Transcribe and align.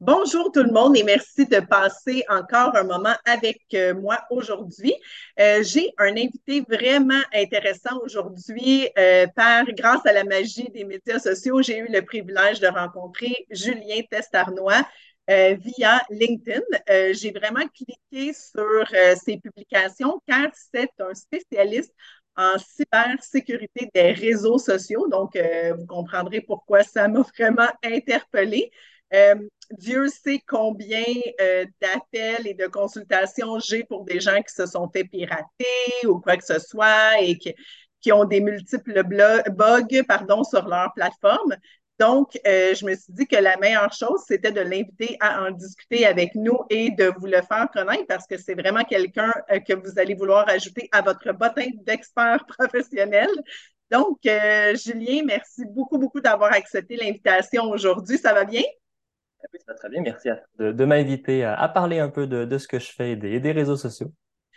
Bonjour 0.00 0.52
tout 0.52 0.62
le 0.62 0.72
monde 0.72 0.94
et 0.94 1.02
merci 1.04 1.46
de 1.46 1.58
passer 1.58 2.22
encore 2.28 2.76
un 2.76 2.84
moment 2.84 3.14
avec 3.24 3.62
euh, 3.72 3.94
moi 3.94 4.18
aujourd'hui. 4.28 4.92
Euh, 5.40 5.62
j'ai 5.62 5.90
un 5.96 6.10
invité 6.10 6.60
vraiment 6.68 7.22
intéressant 7.32 7.98
aujourd'hui. 8.02 8.90
Euh, 8.98 9.26
par 9.34 9.64
grâce 9.72 10.04
à 10.04 10.12
la 10.12 10.24
magie 10.24 10.68
des 10.68 10.84
médias 10.84 11.18
sociaux, 11.18 11.62
j'ai 11.62 11.78
eu 11.78 11.88
le 11.90 12.02
privilège 12.02 12.60
de 12.60 12.66
rencontrer 12.66 13.46
Julien 13.50 14.02
Testarnois 14.10 14.86
via 15.28 16.02
LinkedIn. 16.10 16.60
j'ai 17.14 17.32
vraiment 17.32 17.66
cliqué 17.74 18.32
sur 18.32 18.86
ses 19.16 19.38
publications 19.38 20.20
car 20.28 20.50
c'est 20.52 20.92
un 21.00 21.14
spécialiste 21.14 21.92
en 22.36 22.58
cybersécurité 22.58 23.90
des 23.92 24.12
réseaux 24.12 24.58
sociaux. 24.58 25.08
Donc, 25.08 25.36
vous 25.76 25.86
comprendrez 25.86 26.42
pourquoi 26.42 26.84
ça 26.84 27.08
m'a 27.08 27.22
vraiment 27.36 27.68
interpellée. 27.82 28.70
Dieu 29.70 30.08
sait 30.08 30.40
combien 30.46 31.04
euh, 31.40 31.64
d'appels 31.80 32.46
et 32.46 32.54
de 32.54 32.66
consultations 32.66 33.58
j'ai 33.58 33.84
pour 33.84 34.04
des 34.04 34.20
gens 34.20 34.40
qui 34.42 34.54
se 34.54 34.66
sont 34.66 34.88
fait 34.88 35.04
pirater 35.04 36.06
ou 36.06 36.20
quoi 36.20 36.36
que 36.36 36.44
ce 36.44 36.58
soit 36.58 37.20
et 37.20 37.36
qui, 37.36 38.12
ont 38.12 38.24
des 38.24 38.40
multiples 38.40 39.02
bugs 39.02 40.04
pardon, 40.06 40.44
sur 40.44 40.68
leur 40.68 40.92
plateforme. 40.94 41.56
Donc, 41.98 42.38
euh, 42.46 42.72
je 42.74 42.84
me 42.84 42.94
suis 42.94 43.12
dit 43.12 43.26
que 43.26 43.36
la 43.36 43.56
meilleure 43.56 43.92
chose, 43.92 44.22
c'était 44.28 44.52
de 44.52 44.60
l'inviter 44.60 45.16
à 45.18 45.42
en 45.42 45.50
discuter 45.50 46.06
avec 46.06 46.36
nous 46.36 46.58
et 46.70 46.90
de 46.92 47.10
vous 47.18 47.26
le 47.26 47.40
faire 47.42 47.68
connaître 47.72 48.06
parce 48.06 48.26
que 48.28 48.36
c'est 48.36 48.54
vraiment 48.54 48.84
quelqu'un 48.84 49.32
euh, 49.50 49.58
que 49.58 49.72
vous 49.72 49.98
allez 49.98 50.14
vouloir 50.14 50.48
ajouter 50.48 50.88
à 50.92 51.02
votre 51.02 51.32
bottin 51.32 51.66
d'experts 51.84 52.46
professionnels. 52.58 53.34
Donc, 53.90 54.18
Julien, 54.22 55.22
merci 55.24 55.64
beaucoup, 55.64 55.98
beaucoup 55.98 56.20
d'avoir 56.20 56.52
accepté 56.52 56.96
l'invitation 56.96 57.64
aujourd'hui. 57.70 58.18
Ça 58.18 58.32
va 58.32 58.44
bien? 58.44 58.62
Ça 59.40 59.72
va 59.72 59.74
très 59.74 59.88
bien, 59.88 60.02
merci 60.02 60.28
de, 60.58 60.84
m'inviter 60.84 61.44
à, 61.44 61.68
parler 61.68 61.98
un 61.98 62.08
peu 62.08 62.26
de, 62.26 62.58
ce 62.58 62.68
que 62.68 62.78
je 62.78 62.90
fais 62.90 63.12
et 63.12 63.16
des, 63.16 63.52
réseaux 63.52 63.76
sociaux. 63.76 64.12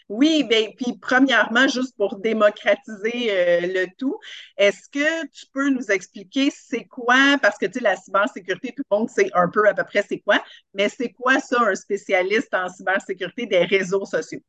Oui, 0.07 0.43
bien, 0.43 0.71
puis 0.75 0.97
premièrement, 0.99 1.67
juste 1.67 1.95
pour 1.95 2.17
démocratiser 2.17 3.29
euh, 3.29 3.59
le 3.61 3.85
tout, 3.95 4.17
est-ce 4.57 4.89
que 4.89 5.27
tu 5.27 5.45
peux 5.53 5.69
nous 5.69 5.91
expliquer 5.91 6.49
c'est 6.51 6.85
quoi, 6.85 7.37
parce 7.39 7.59
que 7.59 7.67
tu 7.67 7.73
sais, 7.73 7.79
la 7.81 7.95
cybersécurité, 7.95 8.73
tout 8.75 8.81
le 8.89 8.97
monde 8.97 9.09
sait 9.09 9.29
un 9.35 9.47
peu 9.49 9.67
à 9.67 9.75
peu 9.75 9.83
près 9.83 10.01
c'est 10.01 10.19
quoi, 10.19 10.43
mais 10.73 10.89
c'est 10.89 11.11
quoi 11.11 11.39
ça, 11.39 11.61
un 11.61 11.75
spécialiste 11.75 12.51
en 12.55 12.69
cybersécurité 12.69 13.45
des 13.45 13.65
réseaux 13.65 14.05
sociaux? 14.05 14.39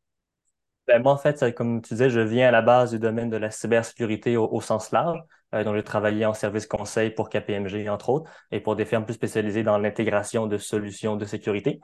Ben, 0.86 1.02
moi, 1.02 1.12
en 1.12 1.16
fait, 1.16 1.54
comme 1.54 1.82
tu 1.82 1.94
disais, 1.94 2.10
je 2.10 2.20
viens 2.20 2.48
à 2.48 2.50
la 2.50 2.62
base 2.62 2.90
du 2.90 2.98
domaine 2.98 3.30
de 3.30 3.36
la 3.36 3.50
cybersécurité 3.50 4.36
au 4.36 4.60
sens 4.60 4.90
large. 4.90 5.20
Euh, 5.54 5.64
dont 5.64 5.74
j'ai 5.74 5.82
travaillé 5.82 6.26
en 6.26 6.34
service 6.34 6.66
conseil 6.66 7.10
pour 7.10 7.28
KPMG, 7.28 7.88
entre 7.88 8.10
autres, 8.10 8.30
et 8.52 8.60
pour 8.60 8.76
des 8.76 8.84
firmes 8.84 9.04
plus 9.04 9.14
spécialisées 9.14 9.64
dans 9.64 9.78
l'intégration 9.78 10.46
de 10.46 10.58
solutions 10.58 11.16
de 11.16 11.24
sécurité. 11.24 11.80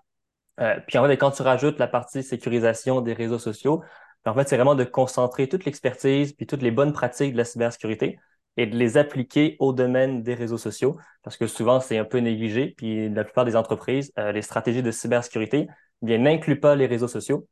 Euh, 0.60 0.78
puis 0.86 0.98
en 0.98 1.06
fait, 1.06 1.16
quand 1.16 1.32
tu 1.32 1.42
rajoutes 1.42 1.78
la 1.80 1.88
partie 1.88 2.22
sécurisation 2.22 3.00
des 3.00 3.12
réseaux 3.12 3.40
sociaux, 3.40 3.82
ben, 4.24 4.32
en 4.32 4.34
fait, 4.34 4.48
c'est 4.48 4.56
vraiment 4.56 4.76
de 4.76 4.84
concentrer 4.84 5.48
toute 5.48 5.64
l'expertise 5.64 6.32
puis 6.32 6.46
toutes 6.46 6.62
les 6.62 6.70
bonnes 6.70 6.92
pratiques 6.92 7.32
de 7.32 7.38
la 7.38 7.44
cybersécurité 7.44 8.18
et 8.56 8.66
de 8.66 8.76
les 8.76 8.98
appliquer 8.98 9.56
au 9.58 9.72
domaine 9.72 10.22
des 10.22 10.34
réseaux 10.34 10.58
sociaux, 10.58 10.96
parce 11.22 11.36
que 11.36 11.46
souvent, 11.48 11.80
c'est 11.80 11.98
un 11.98 12.04
peu 12.04 12.18
négligé, 12.18 12.74
puis 12.76 13.08
la 13.10 13.24
plupart 13.24 13.44
des 13.44 13.56
entreprises, 13.56 14.12
euh, 14.18 14.30
les 14.32 14.42
stratégies 14.42 14.82
de 14.82 14.90
cybersécurité, 14.92 15.66
bien, 16.02 16.18
n'incluent 16.18 16.60
pas 16.60 16.76
les 16.76 16.86
réseaux 16.86 17.08
sociaux. 17.08 17.48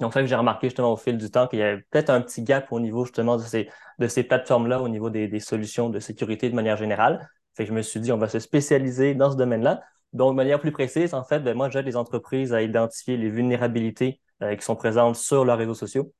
Donc, 0.00 0.12
ça 0.12 0.20
que 0.20 0.26
j'ai 0.26 0.34
remarqué 0.34 0.68
justement 0.68 0.92
au 0.92 0.96
fil 0.96 1.16
du 1.16 1.30
temps 1.30 1.46
qu'il 1.46 1.60
y 1.60 1.62
avait 1.62 1.82
peut-être 1.90 2.10
un 2.10 2.20
petit 2.20 2.42
gap 2.42 2.72
au 2.72 2.80
niveau 2.80 3.04
justement 3.04 3.36
de 3.36 3.42
ces, 3.42 3.68
de 3.98 4.08
ces 4.08 4.24
plateformes-là, 4.24 4.80
au 4.80 4.88
niveau 4.88 5.08
des, 5.08 5.28
des, 5.28 5.40
solutions 5.40 5.88
de 5.88 6.00
sécurité 6.00 6.50
de 6.50 6.54
manière 6.54 6.76
générale. 6.76 7.28
Fait 7.56 7.66
je 7.66 7.72
me 7.72 7.82
suis 7.82 8.00
dit, 8.00 8.10
on 8.10 8.18
va 8.18 8.28
se 8.28 8.40
spécialiser 8.40 9.14
dans 9.14 9.30
ce 9.30 9.36
domaine-là. 9.36 9.82
Donc, 10.12 10.32
de 10.32 10.36
manière 10.36 10.60
plus 10.60 10.72
précise, 10.72 11.14
en 11.14 11.24
fait, 11.24 11.40
ben, 11.40 11.56
moi, 11.56 11.70
j'aide 11.70 11.86
les 11.86 11.96
entreprises 11.96 12.52
à 12.52 12.62
identifier 12.62 13.16
les 13.16 13.30
vulnérabilités 13.30 14.20
euh, 14.42 14.56
qui 14.56 14.64
sont 14.64 14.76
présentes 14.76 15.16
sur 15.16 15.44
leurs 15.44 15.58
réseaux 15.58 15.74
sociaux 15.74 16.12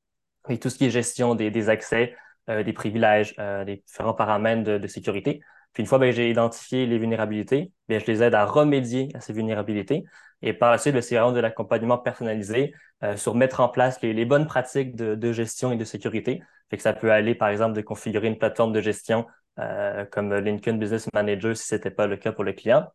et 0.49 0.59
tout 0.59 0.71
ce 0.71 0.79
qui 0.79 0.87
est 0.87 0.91
gestion 0.91 1.35
des, 1.35 1.51
des 1.51 1.69
accès, 1.69 2.15
euh, 2.49 2.63
des 2.63 2.73
privilèges, 2.73 3.35
euh, 3.39 3.65
des 3.65 3.83
différents 3.87 4.15
paramètres 4.15 4.63
de 4.63 4.87
sécurité. 4.87 5.41
Puis 5.75 5.83
une 5.83 5.87
fois 5.89 5.99
que 5.99 6.05
ben, 6.05 6.13
j'ai 6.13 6.31
identifié 6.31 6.87
les 6.87 6.99
vulnérabilités, 6.99 7.73
bien, 7.89 7.99
je 7.99 8.07
les 8.07 8.23
aide 8.23 8.35
à 8.35 8.47
remédier 8.47 9.09
à 9.15 9.21
ces 9.21 9.33
vulnérabilités. 9.33 10.05
Et 10.41 10.53
par 10.53 10.71
la 10.71 10.79
suite, 10.79 10.95
ben, 10.95 11.03
c'est 11.03 11.17
vraiment 11.17 11.33
de 11.33 11.41
l'accompagnement 11.41 11.99
personnalisé 11.99 12.73
euh, 13.03 13.17
sur 13.17 13.35
mettre 13.35 13.61
en 13.61 13.69
place 13.69 14.01
les, 14.01 14.25
bonnes 14.25 14.47
pratiques 14.47 14.95
de, 14.95 15.33
gestion 15.33 15.73
et 15.73 15.77
de 15.77 15.85
sécurité. 15.85 16.43
Fait 16.71 16.77
que 16.77 16.83
ça 16.83 16.93
peut 16.93 17.11
aller, 17.11 17.35
par 17.35 17.49
exemple, 17.49 17.75
de 17.75 17.81
configurer 17.83 18.29
une 18.29 18.39
plateforme 18.39 18.73
de 18.73 18.81
gestion 18.81 19.27
euh, 19.59 20.05
comme 20.07 20.33
Lincoln 20.33 20.75
Business 20.75 21.09
Manager 21.13 21.57
si 21.57 21.67
ce 21.67 21.75
n'était 21.75 21.91
pas 21.91 22.07
le 22.07 22.17
cas 22.17 22.33
pour 22.33 22.45
le 22.45 22.53
client. 22.53 22.87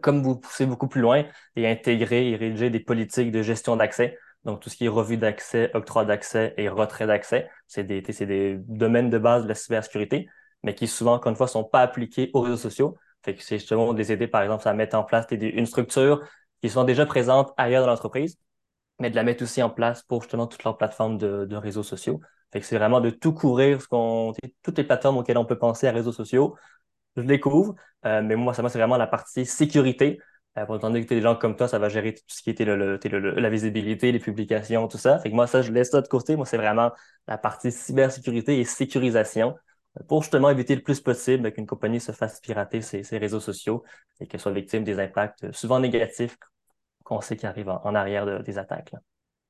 Comme 0.00 0.22
vous 0.22 0.36
poussez 0.36 0.66
beaucoup 0.66 0.88
plus 0.88 1.00
loin 1.00 1.24
et 1.54 1.68
intégrer 1.68 2.30
et 2.30 2.36
rédiger 2.36 2.70
des 2.70 2.80
politiques 2.80 3.30
de 3.30 3.42
gestion 3.42 3.76
d'accès, 3.76 4.18
donc, 4.44 4.60
tout 4.60 4.70
ce 4.70 4.76
qui 4.76 4.84
est 4.84 4.88
revue 4.88 5.16
d'accès, 5.16 5.72
octroi 5.74 6.04
d'accès 6.04 6.54
et 6.56 6.68
retrait 6.68 7.08
d'accès, 7.08 7.50
c'est 7.66 7.82
des, 7.82 8.00
des 8.00 8.56
domaines 8.68 9.10
de 9.10 9.18
base 9.18 9.42
de 9.42 9.48
la 9.48 9.56
cybersécurité 9.56 10.28
mais 10.62 10.74
qui 10.74 10.86
souvent, 10.86 11.14
encore 11.14 11.30
une 11.30 11.36
fois, 11.36 11.46
ne 11.46 11.50
sont 11.50 11.64
pas 11.64 11.82
appliqués 11.82 12.30
aux 12.34 12.40
réseaux 12.40 12.56
sociaux. 12.56 12.96
C'est 13.24 13.58
justement 13.58 13.92
de 13.92 13.98
les 13.98 14.12
aider, 14.12 14.28
par 14.28 14.42
exemple, 14.42 14.66
à 14.68 14.72
mettre 14.72 14.96
en 14.96 15.04
place 15.04 15.26
une 15.30 15.66
structure 15.66 16.22
qui 16.62 16.70
sont 16.70 16.84
déjà 16.84 17.06
présentes 17.06 17.52
ailleurs 17.56 17.82
dans 17.84 17.90
l'entreprise, 17.90 18.38
mais 19.00 19.10
de 19.10 19.16
la 19.16 19.24
mettre 19.24 19.42
aussi 19.42 19.62
en 19.62 19.70
place 19.70 20.02
pour 20.02 20.22
justement 20.22 20.46
toute 20.46 20.64
leur 20.64 20.76
plateforme 20.78 21.18
de, 21.18 21.56
réseaux 21.56 21.82
sociaux. 21.82 22.20
C'est 22.62 22.78
vraiment 22.78 23.00
de 23.00 23.10
tout 23.10 23.32
couvrir 23.34 23.80
toutes 24.62 24.78
les 24.78 24.84
plateformes 24.84 25.18
auxquelles 25.18 25.38
on 25.38 25.44
peut 25.44 25.58
penser 25.58 25.86
à 25.88 25.92
réseaux 25.92 26.12
sociaux. 26.12 26.56
Je 27.16 27.22
les 27.22 27.40
couvre, 27.40 27.74
euh, 28.06 28.22
mais 28.22 28.36
moi, 28.36 28.54
ça, 28.54 28.66
c'est 28.68 28.78
vraiment 28.78 28.96
la 28.96 29.06
partie 29.06 29.46
sécurité. 29.46 30.20
Euh, 30.58 30.64
pour 30.64 30.74
entendre 30.76 30.98
que 31.00 31.06
des 31.06 31.20
gens 31.20 31.36
comme 31.36 31.56
toi, 31.56 31.68
ça 31.68 31.78
va 31.78 31.88
gérer 31.88 32.14
tout 32.14 32.22
ce 32.28 32.42
qui 32.42 32.50
était 32.50 32.64
la 32.64 33.50
visibilité, 33.50 34.12
les 34.12 34.18
publications, 34.18 34.88
tout 34.88 34.98
ça. 34.98 35.20
Moi, 35.32 35.46
ça, 35.46 35.62
je 35.62 35.72
laisse 35.72 35.90
ça 35.90 36.00
de 36.00 36.08
côté. 36.08 36.36
Moi, 36.36 36.46
c'est 36.46 36.56
vraiment 36.56 36.92
la 37.26 37.38
partie 37.38 37.70
cybersécurité 37.72 38.58
et 38.58 38.64
sécurisation 38.64 39.54
pour 40.08 40.22
justement 40.22 40.50
éviter 40.50 40.74
le 40.74 40.82
plus 40.82 41.00
possible 41.00 41.52
qu'une 41.52 41.66
compagnie 41.66 42.00
se 42.00 42.12
fasse 42.12 42.40
pirater 42.40 42.82
ses, 42.82 43.18
réseaux 43.18 43.40
sociaux 43.40 43.84
et 44.20 44.26
qu'elle 44.26 44.40
soit 44.40 44.52
victime 44.52 44.84
des 44.84 44.98
impacts 44.98 45.50
souvent 45.52 45.80
négatifs 45.80 46.36
qu'on 47.04 47.20
sait 47.20 47.36
qui 47.36 47.46
arrivent 47.46 47.70
en, 47.70 47.94
arrière 47.94 48.42
des 48.42 48.58
attaques. 48.58 48.92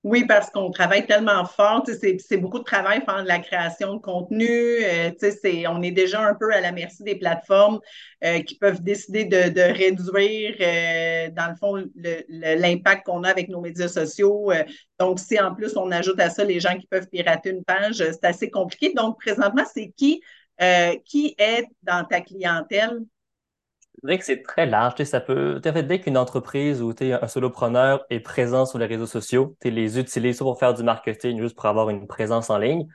Oui, 0.07 0.25
parce 0.25 0.51
qu'on 0.51 0.71
travaille 0.71 1.05
tellement 1.05 1.45
fort, 1.45 1.85
c'est 1.85 2.37
beaucoup 2.37 2.61
de 2.61 2.65
travail 2.65 3.03
faire 3.05 3.25
de 3.25 3.27
la 3.27 3.41
création 3.41 3.95
de 3.95 4.01
contenu. 4.01 4.47
Euh, 4.49 5.11
on 5.69 5.83
est 5.83 5.91
déjà 5.91 6.21
un 6.21 6.37
peu 6.37 6.55
à 6.55 6.61
la 6.61 6.71
merci 6.71 7.03
des 7.03 7.17
plateformes 7.17 7.81
euh, 8.23 8.41
qui 8.43 8.55
peuvent 8.57 8.81
décider 8.85 9.25
de, 9.25 9.61
réduire, 9.61 10.55
euh, 10.61 11.29
dans 11.33 11.49
le 11.49 11.57
fond, 11.57 11.85
l'impact 12.29 13.05
qu'on 13.05 13.25
a 13.25 13.31
avec 13.31 13.49
nos 13.49 13.61
médias 13.61 13.89
sociaux. 13.89 14.53
donc, 15.01 15.19
si 15.19 15.41
en 15.41 15.53
plus 15.57 15.77
on 15.77 15.91
ajoute 15.91 16.21
à 16.21 16.31
ça 16.31 16.45
les 16.45 16.61
gens 16.61 16.79
qui 16.79 16.87
peuvent 16.87 17.09
pirater 17.09 17.51
une 17.51 17.65
page, 17.65 17.97
c'est 17.97 18.25
assez 18.25 18.49
compliqué. 18.49 18.93
Donc, 18.95 19.19
présentement, 19.19 19.65
c'est 19.75 19.93
qui, 19.97 20.23
qui 21.05 21.35
est 21.37 21.67
dans 21.83 22.05
ta 22.05 22.21
clientèle? 22.21 23.01
Je 23.97 24.07
dirais 24.07 24.19
que 24.19 24.25
c'est 24.25 24.43
très 24.43 24.67
large. 24.67 25.03
Ça 25.05 25.21
peut, 25.21 25.61
dès 25.61 26.01
qu'une 26.01 26.19
entreprise 26.19 26.83
ou 26.83 26.95
un 27.01 27.29
solopreneur 27.29 28.05
est 28.11 28.21
présent 28.21 28.67
sur 28.67 28.79
les 28.79 28.87
réseaux 28.87 29.07
sociaux, 29.07 29.57
tu 29.61 29.71
les 29.71 29.99
utilises 29.99 30.39
pour 30.39 30.59
faire 30.59 30.75
du 30.75 30.83
marketing, 30.83 31.41
juste 31.41 31.57
pour 31.57 31.67
avoir 31.67 31.91
une 31.91 32.07
présence 32.07 32.51
en 32.51 32.59
ligne, 32.59 32.87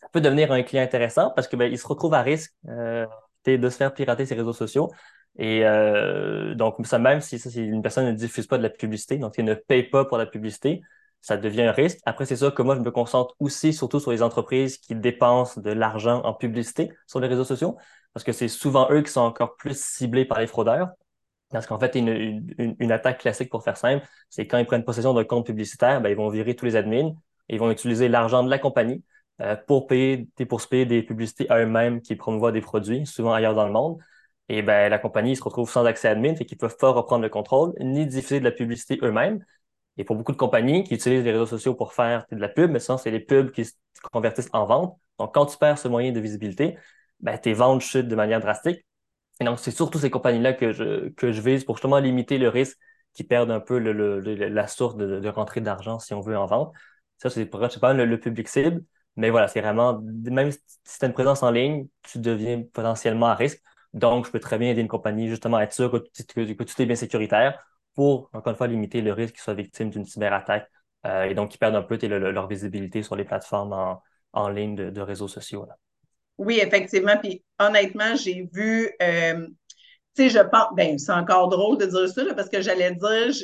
ça 0.00 0.08
peut 0.12 0.20
devenir 0.20 0.52
un 0.52 0.62
client 0.62 0.82
intéressant 0.82 1.32
parce 1.34 1.48
que 1.48 1.56
ben, 1.56 1.74
se 1.76 1.86
retrouve 1.86 2.14
à 2.14 2.22
risque 2.22 2.52
euh, 2.68 3.06
de 3.46 3.68
se 3.68 3.76
faire 3.76 3.94
pirater 3.94 4.26
ses 4.26 4.34
réseaux 4.34 4.52
sociaux. 4.52 4.90
Et 5.38 5.64
euh, 5.64 6.54
donc, 6.54 6.76
ça 6.86 6.98
même 6.98 7.20
si, 7.20 7.38
si 7.38 7.62
une 7.64 7.82
personne 7.82 8.06
ne 8.06 8.12
diffuse 8.12 8.46
pas 8.46 8.58
de 8.58 8.62
la 8.62 8.70
publicité, 8.70 9.16
donc 9.16 9.34
elle 9.38 9.46
ne 9.46 9.54
paye 9.54 9.84
pas 9.84 10.04
pour 10.04 10.18
la 10.18 10.26
publicité, 10.26 10.82
ça 11.20 11.38
devient 11.38 11.62
un 11.62 11.72
risque. 11.72 11.98
Après, 12.04 12.26
c'est 12.26 12.36
ça 12.36 12.50
que 12.50 12.62
moi, 12.62 12.76
je 12.76 12.80
me 12.80 12.90
concentre 12.90 13.34
aussi 13.40 13.72
surtout 13.72 13.98
sur 13.98 14.10
les 14.10 14.22
entreprises 14.22 14.76
qui 14.76 14.94
dépensent 14.94 15.60
de 15.60 15.70
l'argent 15.70 16.22
en 16.22 16.34
publicité 16.34 16.92
sur 17.06 17.18
les 17.18 17.28
réseaux 17.28 17.44
sociaux 17.44 17.78
parce 18.14 18.24
que 18.24 18.32
c'est 18.32 18.48
souvent 18.48 18.88
eux 18.90 19.02
qui 19.02 19.10
sont 19.12 19.20
encore 19.20 19.56
plus 19.56 19.78
ciblés 19.78 20.24
par 20.24 20.40
les 20.40 20.46
fraudeurs. 20.46 20.90
Parce 21.50 21.66
qu'en 21.66 21.78
fait, 21.78 21.94
une, 21.94 22.46
une, 22.58 22.92
attaque 22.92 23.20
classique, 23.20 23.50
pour 23.50 23.62
faire 23.62 23.76
simple, 23.76 24.06
c'est 24.30 24.46
quand 24.46 24.58
ils 24.58 24.66
prennent 24.66 24.84
possession 24.84 25.14
d'un 25.14 25.24
compte 25.24 25.46
publicitaire, 25.46 26.00
ben, 26.00 26.08
ils 26.08 26.16
vont 26.16 26.28
virer 26.28 26.56
tous 26.56 26.64
les 26.64 26.76
admins 26.76 27.12
et 27.48 27.54
ils 27.56 27.60
vont 27.60 27.70
utiliser 27.70 28.08
l'argent 28.08 28.42
de 28.42 28.50
la 28.50 28.58
compagnie 28.58 29.04
euh, 29.40 29.56
pour 29.56 29.86
payer, 29.86 30.28
pour 30.48 30.60
se 30.60 30.68
payer 30.68 30.86
des 30.86 31.02
publicités 31.02 31.48
à 31.50 31.60
eux-mêmes 31.60 32.00
qui 32.00 32.16
promouvoient 32.16 32.52
des 32.52 32.60
produits, 32.60 33.06
souvent 33.06 33.32
ailleurs 33.32 33.54
dans 33.54 33.66
le 33.66 33.72
monde. 33.72 33.98
Et 34.48 34.62
ben, 34.62 34.88
la 34.88 34.98
compagnie 34.98 35.36
se 35.36 35.42
retrouve 35.42 35.70
sans 35.70 35.84
accès 35.84 36.08
admin, 36.08 36.34
fait 36.36 36.44
qu'ils 36.44 36.58
peuvent 36.58 36.76
pas 36.76 36.90
reprendre 36.90 37.22
le 37.22 37.28
contrôle, 37.28 37.74
ni 37.80 38.06
diffuser 38.06 38.40
de 38.40 38.44
la 38.44 38.52
publicité 38.52 38.98
eux-mêmes. 39.02 39.44
Et 39.96 40.04
pour 40.04 40.16
beaucoup 40.16 40.32
de 40.32 40.36
compagnies 40.36 40.84
qui 40.84 40.94
utilisent 40.94 41.24
les 41.24 41.32
réseaux 41.32 41.46
sociaux 41.46 41.74
pour 41.74 41.92
faire 41.92 42.26
de 42.30 42.36
la 42.36 42.48
pub, 42.48 42.70
mais 42.70 42.80
ça, 42.80 42.98
c'est 42.98 43.10
les 43.10 43.20
pubs 43.20 43.52
qui 43.52 43.64
se 43.64 43.72
convertissent 44.12 44.50
en 44.52 44.66
vente. 44.66 44.98
Donc, 45.18 45.32
quand 45.34 45.46
tu 45.46 45.56
perds 45.56 45.78
ce 45.78 45.88
moyen 45.88 46.12
de 46.12 46.20
visibilité, 46.20 46.76
ben, 47.24 47.38
tes 47.38 47.54
ventes 47.54 47.82
chutent 47.82 48.08
de 48.08 48.16
manière 48.16 48.40
drastique. 48.40 48.84
Et 49.40 49.44
donc, 49.44 49.58
c'est 49.58 49.72
surtout 49.72 49.98
ces 49.98 50.10
compagnies-là 50.10 50.52
que 50.54 50.72
je, 50.72 51.08
que 51.10 51.32
je 51.32 51.40
vise 51.40 51.64
pour 51.64 51.76
justement 51.76 51.98
limiter 51.98 52.38
le 52.38 52.48
risque 52.48 52.78
qu'ils 53.14 53.26
perdent 53.26 53.50
un 53.50 53.60
peu 53.60 53.78
le, 53.78 54.20
la 54.20 54.66
source 54.68 54.96
de, 54.96 55.20
de 55.20 55.28
rentrée 55.28 55.60
d'argent, 55.60 55.98
si 55.98 56.14
on 56.14 56.20
veut, 56.20 56.36
en 56.38 56.46
vente. 56.46 56.72
Ça, 57.18 57.30
c'est 57.30 57.46
pas 57.46 57.92
le, 57.94 58.04
le 58.04 58.20
public 58.20 58.48
cible. 58.48 58.84
Mais 59.16 59.30
voilà, 59.30 59.48
c'est 59.48 59.60
vraiment, 59.60 60.00
même 60.02 60.50
si 60.50 60.58
tu 60.98 61.04
as 61.04 61.06
une 61.08 61.12
présence 61.14 61.42
en 61.42 61.50
ligne, 61.50 61.88
tu 62.02 62.18
deviens 62.18 62.62
potentiellement 62.72 63.26
à 63.26 63.34
risque. 63.34 63.62
Donc, 63.92 64.26
je 64.26 64.30
peux 64.32 64.40
très 64.40 64.58
bien 64.58 64.70
aider 64.70 64.80
une 64.80 64.88
compagnie 64.88 65.28
justement 65.28 65.58
à 65.58 65.62
être 65.62 65.72
sûr 65.72 65.90
que, 65.90 65.98
que, 65.98 66.64
tout 66.64 66.82
est 66.82 66.86
bien 66.86 66.96
sécuritaire 66.96 67.64
pour, 67.94 68.28
encore 68.32 68.50
une 68.50 68.56
fois, 68.56 68.66
limiter 68.66 69.00
le 69.02 69.12
risque 69.12 69.34
qu'ils 69.34 69.42
soient 69.42 69.54
victimes 69.54 69.90
d'une 69.90 70.04
cyberattaque 70.04 70.68
euh, 71.06 71.24
et 71.24 71.34
donc 71.34 71.50
qui 71.50 71.58
perdent 71.58 71.76
un 71.76 71.82
peu 71.82 71.96
leur 72.06 72.48
visibilité 72.48 73.02
sur 73.02 73.14
les 73.14 73.24
plateformes 73.24 74.00
en, 74.32 74.48
ligne 74.48 74.74
de, 74.74 75.00
réseaux 75.00 75.28
sociaux. 75.28 75.68
Oui, 76.38 76.58
effectivement. 76.60 77.16
Puis 77.22 77.44
honnêtement, 77.58 78.16
j'ai 78.16 78.48
vu, 78.52 78.90
euh, 79.02 79.46
tu 80.16 80.24
sais, 80.24 80.30
je 80.30 80.40
pense, 80.40 80.68
ben, 80.76 80.98
c'est 80.98 81.12
encore 81.12 81.48
drôle 81.48 81.78
de 81.78 81.86
dire 81.86 82.08
ça, 82.08 82.34
parce 82.34 82.48
que 82.48 82.60
j'allais 82.60 82.94
dire, 82.94 83.34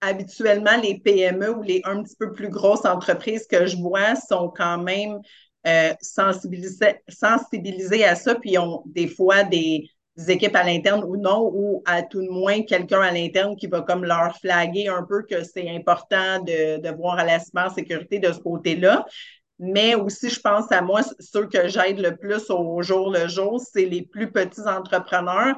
habituellement, 0.00 0.76
les 0.82 0.98
PME 1.00 1.50
ou 1.50 1.62
les 1.62 1.80
un 1.84 2.02
petit 2.02 2.16
peu 2.18 2.32
plus 2.32 2.48
grosses 2.48 2.84
entreprises 2.84 3.46
que 3.46 3.66
je 3.66 3.76
vois 3.76 4.14
sont 4.16 4.52
quand 4.54 4.78
même 4.78 5.20
euh, 5.66 5.92
sensibilisées, 6.00 8.04
à 8.04 8.14
ça, 8.14 8.34
puis 8.36 8.58
ont 8.58 8.82
des 8.86 9.08
fois 9.08 9.44
des, 9.44 9.88
équipes 10.28 10.56
à 10.56 10.64
l'interne 10.64 11.04
ou 11.04 11.16
non, 11.18 11.50
ou 11.52 11.82
à 11.84 12.02
tout 12.02 12.22
de 12.22 12.30
moins 12.30 12.62
quelqu'un 12.62 13.02
à 13.02 13.12
l'interne 13.12 13.54
qui 13.54 13.66
va 13.66 13.82
comme 13.82 14.02
leur 14.04 14.34
flaguer 14.38 14.88
un 14.88 15.02
peu 15.02 15.22
que 15.28 15.44
c'est 15.44 15.68
important 15.68 16.42
de, 16.42 16.80
de 16.80 16.96
voir 16.96 17.18
à 17.18 17.24
la 17.24 17.38
cybersécurité 17.38 18.18
de 18.18 18.32
ce 18.32 18.38
côté-là. 18.38 19.04
Mais 19.58 19.94
aussi, 19.94 20.28
je 20.28 20.40
pense 20.40 20.70
à 20.70 20.82
moi, 20.82 21.00
ceux 21.18 21.46
que 21.46 21.68
j'aide 21.68 21.98
le 21.98 22.16
plus 22.16 22.50
au 22.50 22.82
jour 22.82 23.10
le 23.10 23.26
jour, 23.26 23.60
c'est 23.60 23.86
les 23.86 24.02
plus 24.02 24.30
petits 24.30 24.60
entrepreneurs 24.60 25.56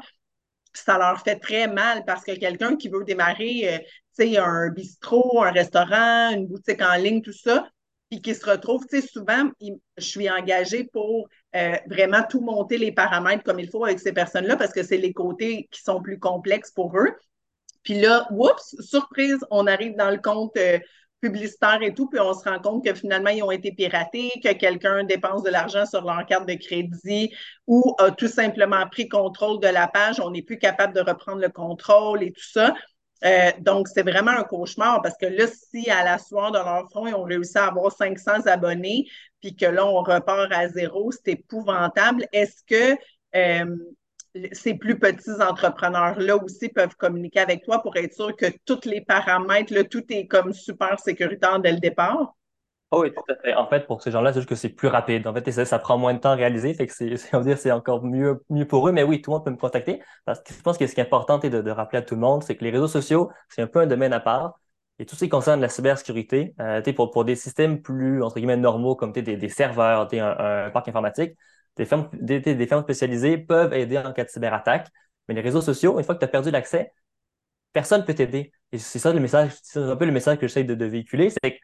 ça 0.85 0.99
leur 0.99 1.21
fait 1.23 1.39
très 1.39 1.67
mal 1.67 2.05
parce 2.07 2.25
que 2.25 2.33
quelqu'un 2.33 2.77
qui 2.77 2.89
veut 2.89 3.05
démarrer, 3.05 3.75
euh, 3.75 3.79
tu 4.19 4.33
sais, 4.33 4.39
un 4.39 4.71
bistrot, 4.71 5.43
un 5.43 5.51
restaurant, 5.51 6.31
une 6.31 6.47
boutique 6.47 6.83
en 6.83 6.95
ligne, 6.95 7.23
tout 7.23 7.33
ça, 7.33 7.69
puis 8.11 8.23
qui 8.23 8.35
se 8.35 8.45
retrouve, 8.49 8.87
tu 8.87 9.01
sais, 9.01 9.07
souvent, 9.07 9.51
je 9.61 10.05
suis 10.05 10.31
engagée 10.31 10.85
pour 10.85 11.29
euh, 11.57 11.77
vraiment 11.89 12.23
tout 12.29 12.41
monter 12.41 12.79
les 12.79 12.93
paramètres 12.93 13.43
comme 13.45 13.61
il 13.61 13.71
faut 13.71 13.85
avec 13.85 14.01
ces 14.01 14.13
personnes-là 14.13 14.57
parce 14.57 14.73
que 14.73 14.83
c'est 14.83 14.97
les 14.97 15.13
côtés 15.13 15.69
qui 15.71 15.83
sont 15.83 16.01
plus 16.01 16.19
complexes 16.19 16.71
pour 16.71 16.97
eux. 16.99 17.11
Puis 17.83 18.01
là, 18.01 18.27
oups, 18.31 18.77
surprise, 18.81 19.39
on 19.51 19.67
arrive 19.67 19.97
dans 19.97 20.11
le 20.11 20.19
compte 20.19 20.57
euh, 20.57 20.79
publicitaire 21.21 21.79
et 21.83 21.95
tout, 21.95 22.09
puis 22.09 22.21
on 22.21 22.35
se 22.35 22.49
rend 22.49 22.59
compte 22.61 22.85
que 22.85 22.95
finalement, 22.95 23.31
ils 23.31 23.43
ont 23.43 23.51
été 23.51 23.73
piratés, 23.73 24.31
que 24.43 24.53
quelqu'un 24.53 25.05
dépense 25.05 25.43
de 25.43 25.51
l'argent 25.51 25.85
sur 25.87 26.05
leur 26.05 26.25
carte 26.27 26.49
de 26.49 26.55
crédit 26.55 27.35
ou 27.67 27.95
a 27.99 28.11
tout 28.11 28.29
simplement 28.29 28.87
pris 28.89 29.09
contrôle 29.09 29.61
de 29.61 29.69
la 29.69 29.89
page. 29.89 30.21
On 30.21 30.31
n'est 30.31 30.43
plus 30.43 30.59
capable 30.59 30.95
de 30.95 31.01
reprendre 31.01 31.41
le 31.41 31.49
contrôle 31.49 32.23
et 32.23 32.33
tout 32.33 32.49
ça. 32.53 32.75
Euh, 33.25 33.51
donc, 33.61 33.89
c'est 33.89 34.03
vraiment 34.03 34.31
un 34.31 34.45
cauchemar 34.45 35.03
parce 35.03 35.17
que 35.17 35.27
là, 35.27 35.47
si 35.49 35.91
à 35.91 36.05
la 36.05 36.19
soirée 36.19 36.53
de 36.53 36.59
leur 36.59 36.89
front, 36.91 37.07
ils 37.07 37.15
ont 37.15 37.25
réussi 37.25 37.59
à 37.59 37.67
avoir 37.67 37.91
500 37.91 38.47
abonnés, 38.47 39.07
puis 39.41 39.57
que 39.57 39.67
là, 39.67 39.87
on 39.87 40.03
repart 40.03 40.53
à 40.53 40.69
zéro, 40.69 41.11
c'est 41.11 41.33
épouvantable. 41.33 42.27
Est-ce 42.33 42.63
que 42.65 42.97
euh, 43.35 43.77
ces 44.53 44.75
plus 44.75 44.99
petits 44.99 45.41
entrepreneurs-là 45.41 46.37
aussi 46.37 46.69
peuvent 46.69 46.97
communiquer 46.97 47.41
avec 47.41 47.65
toi 47.65 47.83
pour 47.83 47.97
être 47.97 48.15
sûr 48.15 48.35
que 48.37 48.47
tous 48.65 48.85
les 48.85 49.01
paramètres, 49.01 49.83
tout 49.89 50.05
est 50.11 50.27
comme 50.27 50.53
super 50.53 50.99
sécuritaire 50.99 51.61
dès 51.61 51.73
le 51.73 51.81
départ? 51.81 52.35
Oh 52.91 53.03
oui, 53.03 53.13
tout 53.13 53.23
à 53.31 53.37
fait. 53.37 53.55
En 53.55 53.69
fait, 53.69 53.87
pour 53.87 54.01
ces 54.01 54.11
gens-là, 54.11 54.33
c'est 54.33 54.39
juste 54.39 54.49
que 54.49 54.55
c'est 54.55 54.71
plus 54.71 54.89
rapide. 54.89 55.27
En 55.27 55.35
fait, 55.35 55.51
ça, 55.51 55.67
ça, 55.67 55.79
prend 55.79 55.99
moins 55.99 56.15
de 56.15 56.21
temps 56.21 56.31
à 56.31 56.35
réaliser, 56.35 56.73
fait 56.73 56.87
que 56.87 56.93
c'est, 56.95 57.17
on 57.35 57.41
dire, 57.41 57.59
c'est 57.59 57.71
encore 57.71 58.03
mieux, 58.03 58.43
mieux 58.49 58.67
pour 58.67 58.89
eux. 58.89 58.93
Mais 58.93 59.03
oui, 59.03 59.21
tout 59.21 59.31
le 59.31 59.37
monde 59.37 59.45
peut 59.45 59.51
me 59.51 59.57
contacter. 59.57 60.03
Parce 60.25 60.41
que 60.41 60.55
je 60.55 60.61
pense 60.63 60.79
que 60.79 60.87
ce 60.87 60.95
qui 60.95 61.01
est 61.01 61.05
important 61.05 61.37
de, 61.39 61.49
de 61.49 61.71
rappeler 61.71 61.99
à 61.99 62.03
tout 62.03 62.15
le 62.15 62.21
monde, 62.23 62.43
c'est 62.43 62.57
que 62.57 62.65
les 62.65 62.71
réseaux 62.71 62.89
sociaux, 62.89 63.31
c'est 63.51 63.61
un 63.61 63.67
peu 63.67 63.81
un 63.81 63.87
domaine 63.87 64.15
à 64.15 64.21
part. 64.21 64.59
Et 64.99 65.05
tout 65.05 65.17
ce 65.17 65.25
qui 65.25 65.29
concerne 65.29 65.61
la 65.61 65.69
cybersécurité, 65.69 66.55
euh, 66.61 66.81
pour, 66.95 67.11
pour 67.11 67.25
des 67.27 67.37
systèmes 67.37 67.83
plus, 67.83 68.23
entre 68.23 68.37
guillemets, 68.37 68.57
normaux, 68.57 68.97
comme 68.97 69.13
des, 69.13 69.23
des 69.23 69.49
serveurs, 69.51 70.09
un 70.13 70.71
parc 70.71 70.89
informatique, 70.89 71.37
des 71.79 71.85
firmes, 71.87 72.11
des, 72.13 72.67
firmes 72.67 72.83
spécialisées 72.83 73.39
peuvent 73.39 73.73
aider 73.73 73.99
en 73.99 74.13
cas 74.13 74.25
de 74.25 74.31
cyberattaque, 74.31 74.89
mais 75.29 75.35
les 75.35 75.41
réseaux 75.41 75.63
sociaux, 75.63 75.99
une 75.99 76.05
fois 76.05 76.15
que 76.15 76.21
tu 76.21 76.25
as 76.25 76.29
perdu 76.29 76.51
l'accès, 76.51 76.93
personne 77.73 78.01
ne 78.03 78.07
peut 78.07 78.15
t'aider. 78.15 78.53
Et 78.73 78.79
c'est 78.79 78.99
ça 78.99 79.13
le 79.13 79.21
message, 79.21 79.53
c'est 79.63 79.81
un 79.81 79.97
peu 79.97 80.05
le 80.05 80.13
message 80.13 80.39
que 80.39 80.47
j'essaie 80.49 80.65
de, 80.65 80.85
véhiculer, 80.85 81.31
c'est 81.31 81.53
que 81.53 81.59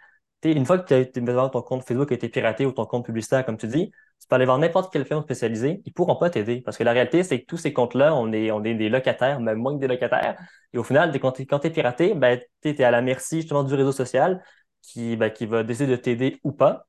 une 0.45 0.67
fois 0.67 0.79
que 0.79 1.49
ton 1.49 1.63
compte 1.63 1.85
Facebook 1.85 2.13
a 2.13 2.15
été 2.15 2.29
piraté 2.29 2.67
ou 2.67 2.73
ton 2.73 2.85
compte 2.85 3.07
publicitaire, 3.07 3.47
comme 3.47 3.57
tu 3.57 3.67
dis, 3.67 3.91
tu 4.21 4.29
peux 4.29 4.37
aller 4.37 4.45
voir 4.45 4.59
n'importe 4.59 4.93
quelle 4.93 5.07
firme 5.07 5.23
spécialisée, 5.23 5.83
ils 5.85 5.91
ne 5.91 5.93
pourront 5.95 6.17
pas 6.17 6.31
t'aider. 6.31 6.61
Parce 6.61 6.77
que 6.77 6.85
la 6.85 6.93
réalité, 6.93 7.23
c'est 7.23 7.41
que 7.41 7.47
tous 7.47 7.57
ces 7.57 7.73
comptes-là, 7.73 8.15
on 8.15 8.31
est, 8.33 8.51
on 8.51 8.63
est 8.63 8.75
des 8.75 8.91
locataires, 8.91 9.41
même 9.41 9.59
moins 9.59 9.75
que 9.75 9.81
des 9.81 9.89
locataires. 9.89 10.37
Et 10.75 10.79
au 10.79 10.85
final, 10.85 11.19
quand 11.19 11.33
tu 11.33 11.43
es, 11.43 11.71
piraté, 11.71 12.15
ben, 12.15 12.39
tu 12.63 12.69
es, 12.71 12.85
à 12.85 12.91
la 12.91 13.01
merci 13.01 13.41
justement 13.41 13.65
du 13.65 13.75
réseau 13.75 13.93
social 13.93 14.43
qui, 14.83 15.17
ben, 15.17 15.31
qui 15.31 15.47
va 15.47 15.63
décider 15.63 15.91
de 15.91 15.97
t'aider 15.97 16.41
ou 16.45 16.53
pas. 16.53 16.87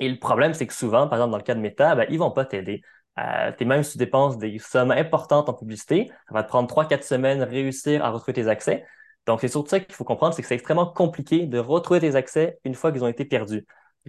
Et 0.00 0.08
le 0.08 0.18
problème, 0.18 0.54
c'est 0.54 0.66
que 0.66 0.72
souvent, 0.74 1.06
par 1.06 1.18
exemple, 1.18 1.32
dans 1.32 1.36
le 1.38 1.42
cas 1.42 1.54
de 1.54 1.60
Meta, 1.60 1.94
ben, 1.94 2.06
ils 2.08 2.14
ne 2.14 2.18
vont 2.20 2.30
pas 2.30 2.46
t'aider. 2.46 2.82
Euh, 3.18 3.52
même 3.64 3.82
si 3.82 3.92
tu 3.92 3.98
dépenses 3.98 4.38
des 4.38 4.58
sommes 4.58 4.90
importantes 4.90 5.48
en 5.48 5.54
publicité, 5.54 6.10
ça 6.28 6.34
va 6.34 6.42
te 6.42 6.48
prendre 6.48 6.68
3-4 6.68 7.02
semaines 7.04 7.42
réussir 7.42 8.04
à 8.04 8.10
retrouver 8.10 8.32
tes 8.32 8.48
accès. 8.48 8.86
Donc, 9.26 9.42
c'est 9.42 9.48
surtout 9.48 9.68
ça 9.68 9.80
qu'il 9.80 9.94
faut 9.94 10.04
comprendre, 10.04 10.34
c'est 10.34 10.42
que 10.42 10.48
c'est 10.48 10.54
extrêmement 10.54 10.86
compliqué 10.86 11.46
de 11.46 11.58
retrouver 11.58 12.00
tes 12.00 12.16
accès 12.16 12.58
une 12.64 12.74
fois 12.74 12.90
qu'ils 12.92 13.04
ont 13.04 13.08
été 13.08 13.24
perdus. 13.26 13.66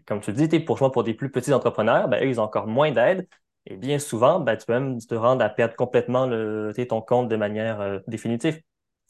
comme 0.07 0.21
tu 0.21 0.31
dis, 0.31 0.47
pour, 0.61 0.77
pour 0.91 1.03
des 1.03 1.13
plus 1.13 1.29
petits 1.29 1.53
entrepreneurs, 1.53 2.07
ben, 2.07 2.23
eux, 2.23 2.29
ils 2.29 2.39
ont 2.39 2.44
encore 2.44 2.67
moins 2.67 2.91
d'aide. 2.91 3.27
Et 3.65 3.75
bien 3.75 3.99
souvent, 3.99 4.39
ben, 4.39 4.55
tu 4.55 4.65
peux 4.65 4.73
même 4.73 4.97
te 4.99 5.15
rendre 5.15 5.44
à 5.44 5.49
perdre 5.49 5.75
complètement 5.75 6.25
le, 6.25 6.73
ton 6.87 7.01
compte 7.01 7.27
de 7.27 7.35
manière 7.35 7.81
euh, 7.81 7.99
définitive. 8.07 8.61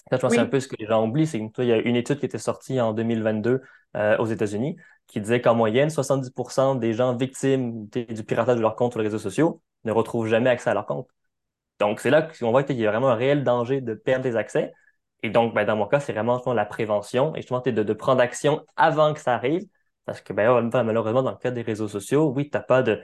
Ça, 0.10 0.18
je 0.18 0.22
pense 0.22 0.34
c'est 0.34 0.40
un 0.40 0.46
peu 0.46 0.60
ce 0.60 0.68
que 0.68 0.76
les 0.80 0.88
gens 0.88 1.06
oublient. 1.06 1.28
C'est 1.28 1.40
qu'il 1.52 1.66
y 1.66 1.72
a 1.72 1.78
une 1.78 1.96
étude 1.96 2.20
qui 2.20 2.26
était 2.26 2.40
sortie 2.40 2.82
en 2.82 2.92
2022 2.94 3.62
euh, 3.96 4.18
aux 4.18 4.26
États-Unis 4.26 4.78
qui 5.12 5.22
disait 5.22 5.42
qu'en 5.42 5.56
moyenne, 5.56 5.90
70% 5.90 6.76
des 6.76 6.94
gens 6.94 7.16
victimes 7.16 7.88
du 7.88 8.24
piratage 8.24 8.58
de 8.58 8.62
leur 8.62 8.76
compte 8.76 8.94
sur 8.94 9.00
les 9.00 9.08
réseaux 9.08 9.20
sociaux 9.20 9.62
ne 9.84 9.92
retrouvent 9.92 10.28
jamais 10.28 10.50
accès 10.50 10.70
à 10.70 10.74
leur 10.74 10.86
compte. 10.86 11.08
Donc, 11.80 12.00
c'est 12.00 12.10
là 12.10 12.22
qu'on 12.22 12.52
voit 12.52 12.64
qu'il 12.64 12.78
y 12.78 12.86
a 12.88 12.92
vraiment 12.92 13.10
un 13.10 13.16
réel 13.16 13.44
danger 13.44 13.82
de 13.82 13.94
perdre 13.94 14.24
des 14.24 14.36
accès. 14.36 14.74
Et 15.24 15.30
donc, 15.30 15.54
ben, 15.54 15.66
dans 15.66 15.76
mon 15.76 15.88
cas, 15.88 16.00
c'est 16.00 16.14
vraiment 16.14 16.42
la 16.54 16.66
prévention 16.66 17.36
et 17.36 17.42
justement 17.42 17.62
de, 17.62 17.72
de 17.72 17.94
prendre 17.94 18.22
action 18.22 18.66
avant 18.76 19.14
que 19.14 19.20
ça 19.20 19.34
arrive. 19.36 19.68
Parce 20.06 20.22
que 20.22 20.34
ben, 20.34 20.70
malheureusement, 20.84 21.24
dans 21.24 21.32
le 21.32 21.38
cas 21.38 21.52
des 21.52 21.62
réseaux 21.62 21.88
sociaux, 21.88 22.32
oui, 22.36 22.50
tu 22.50 22.58
n'as 22.58 22.64
pas, 22.64 22.84
de, 22.84 23.02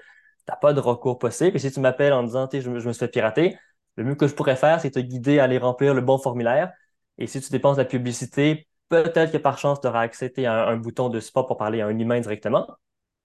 pas 0.62 0.74
de 0.74 0.80
recours 0.80 1.20
possible. 1.20 1.56
Et 1.56 1.60
si 1.60 1.72
tu 1.72 1.80
m'appelles 1.80 2.14
en 2.14 2.24
disant 2.24 2.48
je, 2.52 2.60
je 2.60 2.70
me 2.70 2.80
suis 2.80 3.00
fait 3.00 3.08
pirater, 3.08 3.58
le 3.96 4.04
mieux 4.04 4.16
que 4.16 4.28
je 4.28 4.34
pourrais 4.36 4.56
faire, 4.56 4.80
c'est 4.80 4.92
te 4.92 5.00
guider 5.00 5.40
à 5.40 5.46
aller 5.46 5.58
remplir 5.58 5.94
le 5.94 6.02
bon 6.02 6.18
formulaire. 6.18 6.72
Et 7.18 7.28
si 7.28 7.42
tu 7.42 7.50
dépenses 7.52 7.78
la 7.78 7.86
publicité 7.86 8.68
Peut-être 8.90 9.32
que 9.32 9.38
par 9.38 9.58
chance, 9.58 9.82
tu 9.82 9.88
auras 9.88 10.02
accès 10.02 10.34
un, 10.46 10.78
bouton 10.78 11.10
de 11.10 11.20
support 11.20 11.46
pour 11.46 11.58
parler 11.58 11.82
à 11.82 11.88
un 11.88 11.98
humain 11.98 12.20
directement. 12.20 12.68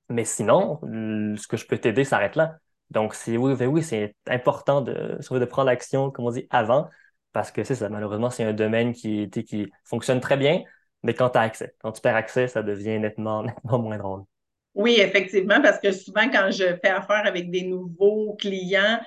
Mais 0.08 0.24
sinon, 0.24 0.80
ce 0.82 1.46
que 1.46 1.56
je 1.56 1.66
peux 1.66 1.78
t'aider 1.78 2.04
s'arrête 2.04 2.36
là. 2.36 2.58
Donc, 2.90 3.16
oui, 3.26 3.54
ben 3.56 3.68
oui, 3.68 3.82
c'est 3.82 4.14
important 4.26 4.82
de, 4.82 5.18
de 5.18 5.44
prendre 5.44 5.66
l'action, 5.66 6.10
comme 6.10 6.26
on 6.26 6.30
dit, 6.30 6.46
avant, 6.50 6.90
parce 7.32 7.50
que 7.50 7.64
c'est 7.64 7.74
ça, 7.74 7.88
malheureusement, 7.88 8.28
c'est 8.28 8.44
un 8.44 8.52
domaine 8.52 8.92
qui, 8.92 9.30
qui 9.30 9.72
fonctionne 9.84 10.20
très 10.20 10.36
bien, 10.36 10.62
mais 11.02 11.14
quand 11.14 11.30
tu 11.30 11.38
as 11.38 11.42
accès, 11.42 11.74
quand 11.80 11.92
tu 11.92 12.02
perds 12.02 12.16
accès, 12.16 12.48
ça 12.48 12.62
devient 12.62 12.98
nettement, 12.98 13.42
nettement 13.44 13.78
moins 13.78 13.96
drôle. 13.96 14.24
Oui, 14.74 14.96
effectivement, 14.98 15.60
parce 15.62 15.78
que 15.78 15.92
souvent, 15.92 16.28
quand 16.30 16.50
je 16.50 16.76
fais 16.82 16.90
affaire 16.90 17.26
avec 17.26 17.50
des 17.50 17.62
nouveaux 17.62 18.34
clients, 18.38 19.00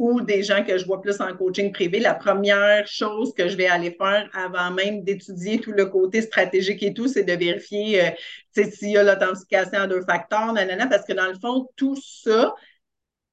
ou 0.00 0.22
des 0.22 0.42
gens 0.42 0.64
que 0.64 0.78
je 0.78 0.86
vois 0.86 1.02
plus 1.02 1.20
en 1.20 1.36
coaching 1.36 1.72
privé, 1.72 2.00
la 2.00 2.14
première 2.14 2.86
chose 2.86 3.34
que 3.34 3.48
je 3.48 3.56
vais 3.56 3.66
aller 3.66 3.90
faire 3.90 4.30
avant 4.32 4.70
même 4.70 5.04
d'étudier 5.04 5.60
tout 5.60 5.72
le 5.72 5.84
côté 5.84 6.22
stratégique 6.22 6.82
et 6.82 6.94
tout, 6.94 7.06
c'est 7.06 7.22
de 7.22 7.34
vérifier 7.34 8.06
euh, 8.06 8.64
s'il 8.72 8.92
y 8.92 8.96
a 8.96 9.02
l'authentification 9.02 9.80
à 9.80 9.86
deux 9.86 10.00
facteurs, 10.00 10.54
nanana, 10.54 10.86
parce 10.86 11.04
que 11.04 11.12
dans 11.12 11.26
le 11.26 11.34
fond, 11.38 11.68
tout 11.76 11.96
ça, 12.02 12.54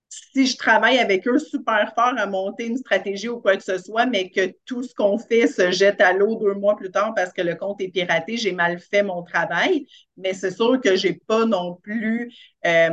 si 0.10 0.46
je 0.46 0.58
travaille 0.58 0.98
avec 1.00 1.26
eux 1.26 1.40
super 1.40 1.94
fort 1.96 2.14
à 2.18 2.26
monter 2.28 2.68
une 2.68 2.78
stratégie 2.78 3.30
ou 3.30 3.40
quoi 3.40 3.56
que 3.56 3.64
ce 3.64 3.78
soit, 3.78 4.06
mais 4.06 4.30
que 4.30 4.54
tout 4.66 4.84
ce 4.84 4.94
qu'on 4.94 5.18
fait 5.18 5.48
se 5.48 5.72
jette 5.72 6.02
à 6.02 6.12
l'eau 6.12 6.36
deux 6.36 6.54
mois 6.54 6.76
plus 6.76 6.92
tard 6.92 7.14
parce 7.16 7.32
que 7.32 7.42
le 7.42 7.56
compte 7.56 7.80
est 7.80 7.90
piraté, 7.90 8.36
j'ai 8.36 8.52
mal 8.52 8.80
fait 8.80 9.04
mon 9.04 9.24
travail. 9.24 9.88
Mais 10.18 10.34
c'est 10.34 10.52
sûr 10.52 10.82
que 10.82 10.98
j'ai 10.98 11.14
pas 11.14 11.46
non 11.46 11.76
plus 11.76 12.34
euh, 12.66 12.90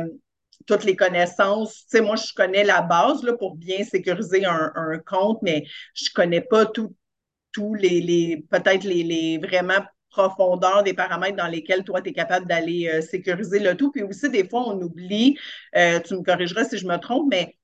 toutes 0.65 0.83
les 0.83 0.95
connaissances. 0.95 1.85
Tu 1.89 1.97
sais, 1.97 2.01
moi, 2.01 2.15
je 2.15 2.33
connais 2.33 2.63
la 2.63 2.81
base 2.81 3.23
là, 3.23 3.33
pour 3.33 3.55
bien 3.55 3.83
sécuriser 3.83 4.45
un, 4.45 4.99
compte, 5.05 5.39
mais 5.41 5.65
je 5.93 6.09
connais 6.13 6.41
pas 6.41 6.65
tous 6.65 7.73
les, 7.75 8.45
peut-être 8.49 8.83
les, 8.83 9.03
les, 9.03 9.37
vraiment 9.37 9.81
profondeurs 10.09 10.83
des 10.83 10.93
paramètres 10.93 11.35
dans 11.35 11.47
lesquels 11.47 11.83
toi, 11.83 12.01
tu 12.01 12.09
es 12.09 12.13
capable 12.13 12.47
d'aller 12.47 12.87
euh, 12.87 13.01
sécuriser 13.01 13.59
le 13.59 13.75
tout. 13.75 13.91
Puis 13.91 14.03
aussi, 14.03 14.29
des 14.29 14.47
fois, 14.47 14.63
on 14.67 14.81
oublie, 14.81 15.37
euh, 15.75 15.99
tu 15.99 16.15
me 16.15 16.23
corrigeras 16.23 16.63
si 16.65 16.77
je 16.77 16.87
me 16.87 16.97
trompe, 16.97 17.27
mais 17.29 17.57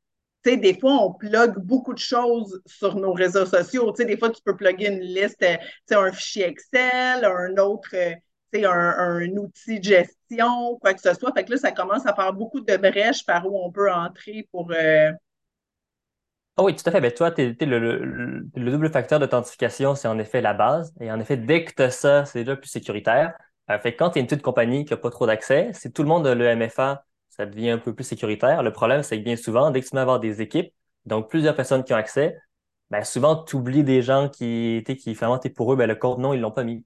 tu 0.44 0.52
sais, 0.52 0.58
des 0.58 0.78
fois, 0.78 0.98
on 1.04 1.14
plug 1.14 1.58
beaucoup 1.60 1.94
de 1.94 2.00
choses 2.00 2.62
sur 2.66 2.96
nos 2.96 3.14
réseaux 3.14 3.46
sociaux. 3.46 3.92
Tu 3.92 4.02
sais, 4.02 4.06
des 4.06 4.18
fois, 4.18 4.32
tu 4.32 4.42
peux 4.44 4.56
plugger 4.56 4.88
une 4.88 5.00
liste, 5.00 5.42
euh, 5.44 5.56
tu 5.58 5.66
sais, 5.88 5.96
un 5.96 6.12
fichier 6.12 6.48
Excel, 6.48 7.24
un 7.24 7.58
autre 7.58 7.96
un, 8.54 8.70
un 8.70 9.28
outil 9.38 9.80
de 9.80 9.84
gestion, 9.84 10.78
quoi 10.80 10.94
que 10.94 11.02
ce 11.02 11.14
soit. 11.14 11.32
Fait 11.34 11.44
que 11.44 11.52
là, 11.52 11.58
ça 11.58 11.72
commence 11.72 12.06
à 12.06 12.14
faire 12.14 12.34
beaucoup 12.34 12.62
de 12.62 12.78
brèches 12.78 13.26
par 13.26 13.46
où 13.46 13.58
on 13.64 13.72
peut 13.72 13.92
entrer 13.92 14.48
pour. 14.52 14.72
Ah 16.58 16.64
oui, 16.64 16.76
tout 16.76 16.84
à 16.86 16.92
fait. 16.92 17.02
Ben, 17.02 17.12
toi, 17.12 17.34
le, 17.38 17.80
le, 17.80 18.46
le, 18.56 18.72
double 18.72 18.92
facteur 18.92 19.20
d'authentification, 19.20 19.96
c'est 19.96 20.08
en 20.08 20.20
effet 20.20 20.42
la 20.42 20.54
base. 20.54 20.94
Et 21.00 21.12
en 21.12 21.20
effet, 21.20 21.38
dès 21.38 21.64
que 21.66 21.74
tu 21.74 21.82
as 21.82 21.92
ça, 21.92 22.26
c'est 22.26 22.40
déjà 22.40 22.56
plus 22.56 22.70
sécuritaire. 22.70 23.34
Euh, 23.70 23.80
fait 23.80 23.96
quand 23.96 24.12
tu 24.12 24.20
es 24.20 24.22
une 24.22 24.28
petite 24.28 24.42
compagnie 24.44 24.86
qui 24.86 24.94
n'a 24.94 24.98
pas 24.98 25.10
trop 25.10 25.26
d'accès, 25.26 25.72
si 25.74 25.92
tout 25.92 26.04
le 26.04 26.10
monde 26.10 26.28
a 26.28 26.36
le 26.36 26.56
MFA, 26.56 27.06
ça 27.30 27.46
devient 27.46 27.72
un 27.72 27.78
peu 27.78 27.96
plus 27.96 28.04
sécuritaire. 28.04 28.64
Le 28.64 28.72
problème, 28.72 29.02
c'est 29.04 29.18
que 29.18 29.24
bien 29.24 29.36
souvent, 29.38 29.72
dès 29.72 29.82
que 29.82 29.88
tu 29.88 29.96
mets 29.96 30.02
avoir 30.02 30.20
des 30.20 30.42
équipes, 30.42 30.74
donc 31.06 31.30
plusieurs 31.30 31.56
personnes 31.56 31.84
qui 31.84 31.94
ont 31.94 31.98
accès, 31.98 32.38
ben, 32.90 33.04
souvent, 33.04 33.44
tu 33.44 33.56
oublies 33.56 33.84
des 33.84 34.02
gens 34.02 34.30
qui, 34.30 34.84
qui 34.86 35.14
vraiment, 35.14 35.40
pour 35.56 35.74
eux, 35.74 35.76
ben, 35.78 35.88
le 35.88 35.96
compte 35.96 36.20
non, 36.20 36.34
ils 36.34 36.42
l'ont 36.42 36.52
pas 36.52 36.64
mis. 36.64 36.86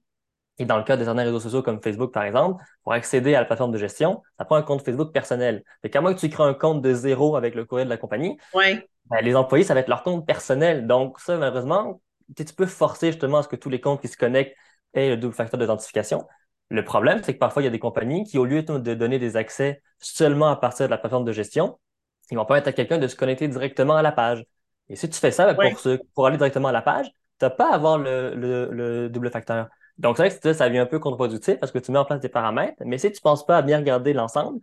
Et 0.58 0.64
dans 0.64 0.78
le 0.78 0.84
cas 0.84 0.96
de 0.96 1.04
certains 1.04 1.24
réseaux 1.24 1.40
sociaux 1.40 1.62
comme 1.62 1.82
Facebook, 1.82 2.12
par 2.12 2.24
exemple, 2.24 2.64
pour 2.82 2.92
accéder 2.92 3.34
à 3.34 3.40
la 3.40 3.44
plateforme 3.44 3.72
de 3.72 3.78
gestion, 3.78 4.22
ça 4.38 4.44
prend 4.44 4.56
un 4.56 4.62
compte 4.62 4.82
Facebook 4.82 5.12
personnel. 5.12 5.62
Fait 5.82 5.90
qu'à 5.90 6.00
moins 6.00 6.14
que 6.14 6.18
tu 6.18 6.30
crées 6.30 6.44
un 6.44 6.54
compte 6.54 6.80
de 6.80 6.94
zéro 6.94 7.36
avec 7.36 7.54
le 7.54 7.64
courriel 7.64 7.88
de 7.88 7.92
la 7.92 7.98
compagnie, 7.98 8.38
ouais. 8.54 8.86
ben, 9.10 9.20
les 9.20 9.36
employés, 9.36 9.64
ça 9.64 9.74
va 9.74 9.80
être 9.80 9.88
leur 9.88 10.02
compte 10.02 10.26
personnel. 10.26 10.86
Donc, 10.86 11.20
ça, 11.20 11.36
malheureusement, 11.36 12.00
tu 12.34 12.44
peux 12.44 12.66
forcer 12.66 13.12
justement 13.12 13.38
à 13.38 13.42
ce 13.42 13.48
que 13.48 13.56
tous 13.56 13.68
les 13.68 13.80
comptes 13.80 14.00
qui 14.00 14.08
se 14.08 14.16
connectent 14.16 14.56
aient 14.94 15.10
le 15.10 15.16
double 15.16 15.34
facteur 15.34 15.58
d'authentification. 15.58 16.26
Le 16.70 16.84
problème, 16.84 17.20
c'est 17.22 17.34
que 17.34 17.38
parfois, 17.38 17.62
il 17.62 17.66
y 17.66 17.68
a 17.68 17.72
des 17.72 17.78
compagnies 17.78 18.24
qui, 18.24 18.38
au 18.38 18.44
lieu 18.44 18.62
de 18.62 18.94
donner 18.94 19.18
des 19.18 19.36
accès 19.36 19.82
seulement 19.98 20.48
à 20.48 20.56
partir 20.56 20.86
de 20.86 20.90
la 20.90 20.98
plateforme 20.98 21.24
de 21.24 21.32
gestion, 21.32 21.78
ils 22.30 22.36
vont 22.36 22.44
permettre 22.44 22.68
à 22.68 22.72
quelqu'un 22.72 22.98
de 22.98 23.06
se 23.06 23.14
connecter 23.14 23.46
directement 23.46 23.94
à 23.94 24.02
la 24.02 24.12
page. 24.12 24.44
Et 24.88 24.96
si 24.96 25.08
tu 25.08 25.18
fais 25.18 25.30
ça, 25.30 25.52
ben, 25.52 25.72
pour, 25.72 25.98
pour 26.14 26.26
aller 26.26 26.36
directement 26.36 26.68
à 26.68 26.72
la 26.72 26.82
page, 26.82 27.06
tu 27.38 27.44
n'as 27.44 27.50
pas 27.50 27.70
à 27.70 27.74
avoir 27.74 27.98
le, 27.98 28.34
le, 28.34 29.08
double 29.08 29.30
facteur. 29.30 29.68
Donc, 29.98 30.16
c'est 30.16 30.28
vrai 30.28 30.38
que 30.38 30.52
ça 30.52 30.68
vient 30.68 30.82
un 30.82 30.86
peu 30.86 30.98
contre-productif 30.98 31.58
parce 31.58 31.72
que 31.72 31.78
tu 31.78 31.90
mets 31.92 31.98
en 31.98 32.04
place 32.04 32.20
des 32.20 32.28
paramètres, 32.28 32.82
mais 32.84 32.98
si 32.98 33.10
tu 33.10 33.18
ne 33.18 33.22
penses 33.22 33.46
pas 33.46 33.58
à 33.58 33.62
bien 33.62 33.78
regarder 33.78 34.12
l'ensemble, 34.12 34.60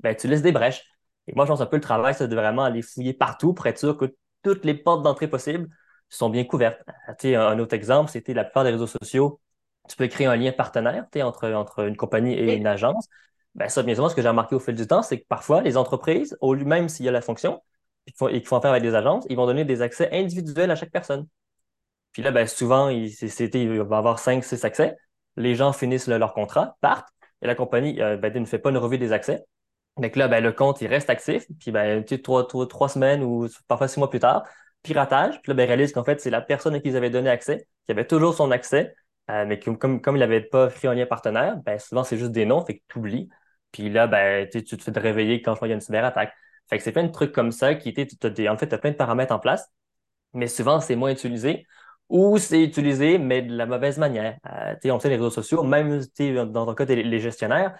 ben, 0.00 0.14
tu 0.14 0.28
laisses 0.28 0.42
des 0.42 0.52
brèches. 0.52 0.84
Et 1.26 1.32
moi, 1.34 1.46
je 1.46 1.50
pense 1.50 1.60
un 1.60 1.66
peu 1.66 1.76
le 1.76 1.82
travail, 1.82 2.14
c'est 2.14 2.28
de 2.28 2.36
vraiment 2.36 2.64
aller 2.64 2.82
fouiller 2.82 3.14
partout 3.14 3.54
pour 3.54 3.66
être 3.66 3.78
sûr 3.78 3.96
que 3.96 4.14
toutes 4.42 4.64
les 4.64 4.74
portes 4.74 5.02
d'entrée 5.02 5.28
possibles 5.28 5.68
sont 6.10 6.28
bien 6.28 6.44
couvertes. 6.44 6.82
Tu 7.18 7.34
un 7.34 7.58
autre 7.58 7.74
exemple, 7.74 8.10
c'était 8.10 8.34
la 8.34 8.44
plupart 8.44 8.64
des 8.64 8.70
réseaux 8.70 8.86
sociaux 8.86 9.40
tu 9.88 9.96
peux 9.96 10.06
créer 10.08 10.26
un 10.26 10.36
lien 10.36 10.52
partenaire 10.52 11.06
entre, 11.22 11.50
entre 11.52 11.86
une 11.86 11.96
compagnie 11.96 12.32
et 12.34 12.54
une 12.54 12.66
agence. 12.66 13.08
Ben 13.54 13.68
ça, 13.68 13.82
bien 13.82 13.94
souvent, 13.94 14.08
ce 14.08 14.14
que 14.14 14.22
j'ai 14.22 14.28
remarqué 14.28 14.54
au 14.54 14.60
fil 14.60 14.74
du 14.74 14.86
temps, 14.86 15.02
c'est 15.02 15.20
que 15.20 15.26
parfois, 15.28 15.60
les 15.62 15.76
entreprises, 15.76 16.36
au 16.40 16.56
même 16.56 16.88
s'il 16.88 17.06
y 17.06 17.08
a 17.08 17.12
la 17.12 17.20
fonction, 17.20 17.62
et 18.06 18.12
qu'ils 18.12 18.46
font 18.46 18.56
affaire 18.56 18.70
avec 18.70 18.82
des 18.82 18.94
agences, 18.94 19.24
ils 19.30 19.36
vont 19.36 19.46
donner 19.46 19.64
des 19.64 19.82
accès 19.82 20.08
individuels 20.12 20.70
à 20.70 20.76
chaque 20.76 20.90
personne. 20.90 21.26
Puis 22.14 22.22
là, 22.22 22.30
ben, 22.30 22.46
souvent, 22.46 22.88
il, 22.88 23.08
il 23.08 23.82
va 23.82 23.98
avoir 23.98 24.18
cinq, 24.18 24.44
six 24.44 24.64
accès. 24.64 24.96
Les 25.36 25.54
gens 25.56 25.72
finissent 25.74 26.08
leur 26.08 26.32
contrat, 26.32 26.76
partent, 26.80 27.08
et 27.42 27.46
la 27.46 27.54
compagnie 27.54 28.00
euh, 28.00 28.16
ben, 28.16 28.32
ne 28.32 28.46
fait 28.46 28.58
pas 28.58 28.70
une 28.70 28.78
revue 28.78 28.98
des 28.98 29.12
accès. 29.12 29.44
Donc 29.98 30.16
là, 30.16 30.28
ben, 30.28 30.42
le 30.42 30.52
compte, 30.52 30.80
il 30.80 30.86
reste 30.86 31.10
actif, 31.10 31.46
puis 31.60 31.70
ben, 31.72 32.04
trois, 32.22 32.46
trois, 32.46 32.66
trois 32.66 32.88
semaines 32.88 33.22
ou 33.22 33.48
parfois 33.68 33.88
six 33.88 33.98
mois 33.98 34.10
plus 34.10 34.20
tard, 34.20 34.44
piratage, 34.82 35.42
puis 35.42 35.50
là, 35.50 35.54
ben, 35.54 35.64
ils 35.64 35.66
réalisent 35.66 35.92
qu'en 35.92 36.04
fait, 36.04 36.20
c'est 36.20 36.30
la 36.30 36.40
personne 36.40 36.74
à 36.74 36.80
qui 36.80 36.88
ils 36.88 36.96
avaient 36.96 37.10
donné 37.10 37.30
accès, 37.30 37.66
qui 37.86 37.92
avait 37.92 38.06
toujours 38.06 38.34
son 38.34 38.50
accès, 38.50 38.94
euh, 39.30 39.44
mais 39.46 39.58
comme, 39.58 40.00
comme 40.00 40.16
il 40.16 40.20
n'avait 40.20 40.40
pas 40.40 40.68
pris 40.68 40.88
un 40.88 40.94
lien 40.94 41.06
partenaire, 41.06 41.56
ben, 41.64 41.78
souvent, 41.78 42.04
c'est 42.04 42.16
juste 42.16 42.32
des 42.32 42.44
noms, 42.46 42.64
fait 42.64 42.78
que 42.78 42.82
tu 42.88 42.98
oublies. 42.98 43.28
Puis 43.72 43.90
là, 43.90 44.06
ben, 44.06 44.48
tu 44.48 44.62
te 44.64 44.82
fais 44.82 44.92
te 44.92 45.00
réveiller 45.00 45.42
quand 45.42 45.56
il 45.62 45.68
y 45.68 45.72
a 45.72 45.74
une 45.74 45.80
cyberattaque. 45.80 46.32
Fait 46.68 46.78
que 46.78 46.84
c'est 46.84 46.92
plein 46.92 47.04
de 47.04 47.12
trucs 47.12 47.32
comme 47.32 47.50
ça 47.50 47.74
qui 47.74 47.88
étaient, 47.88 48.48
en 48.48 48.56
fait, 48.56 48.68
tu 48.68 48.74
as 48.74 48.78
plein 48.78 48.92
de 48.92 48.96
paramètres 48.96 49.32
en 49.34 49.40
place, 49.40 49.68
mais 50.32 50.46
souvent, 50.46 50.80
c'est 50.80 50.96
moins 50.96 51.10
utilisé 51.10 51.66
ou 52.08 52.38
c'est 52.38 52.62
utilisé, 52.62 53.18
mais 53.18 53.42
de 53.42 53.54
la 53.56 53.66
mauvaise 53.66 53.98
manière. 53.98 54.38
Euh, 54.46 54.74
on 54.92 55.00
sait, 55.00 55.08
les 55.08 55.16
réseaux 55.16 55.30
sociaux, 55.30 55.62
même 55.62 56.00
dans 56.52 56.66
ton 56.66 56.74
cas, 56.74 56.84
les 56.84 57.20
gestionnaires, 57.20 57.78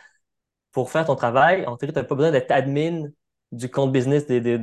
pour 0.72 0.90
faire 0.90 1.06
ton 1.06 1.16
travail, 1.16 1.66
en 1.66 1.76
théorie, 1.76 1.92
tu 1.94 2.00
n'as 2.00 2.04
pas 2.04 2.14
besoin 2.16 2.32
d'être 2.32 2.50
admin 2.50 3.08
du 3.52 3.70
compte 3.70 3.92
business 3.92 4.26
de, 4.26 4.38
de, 4.40 4.56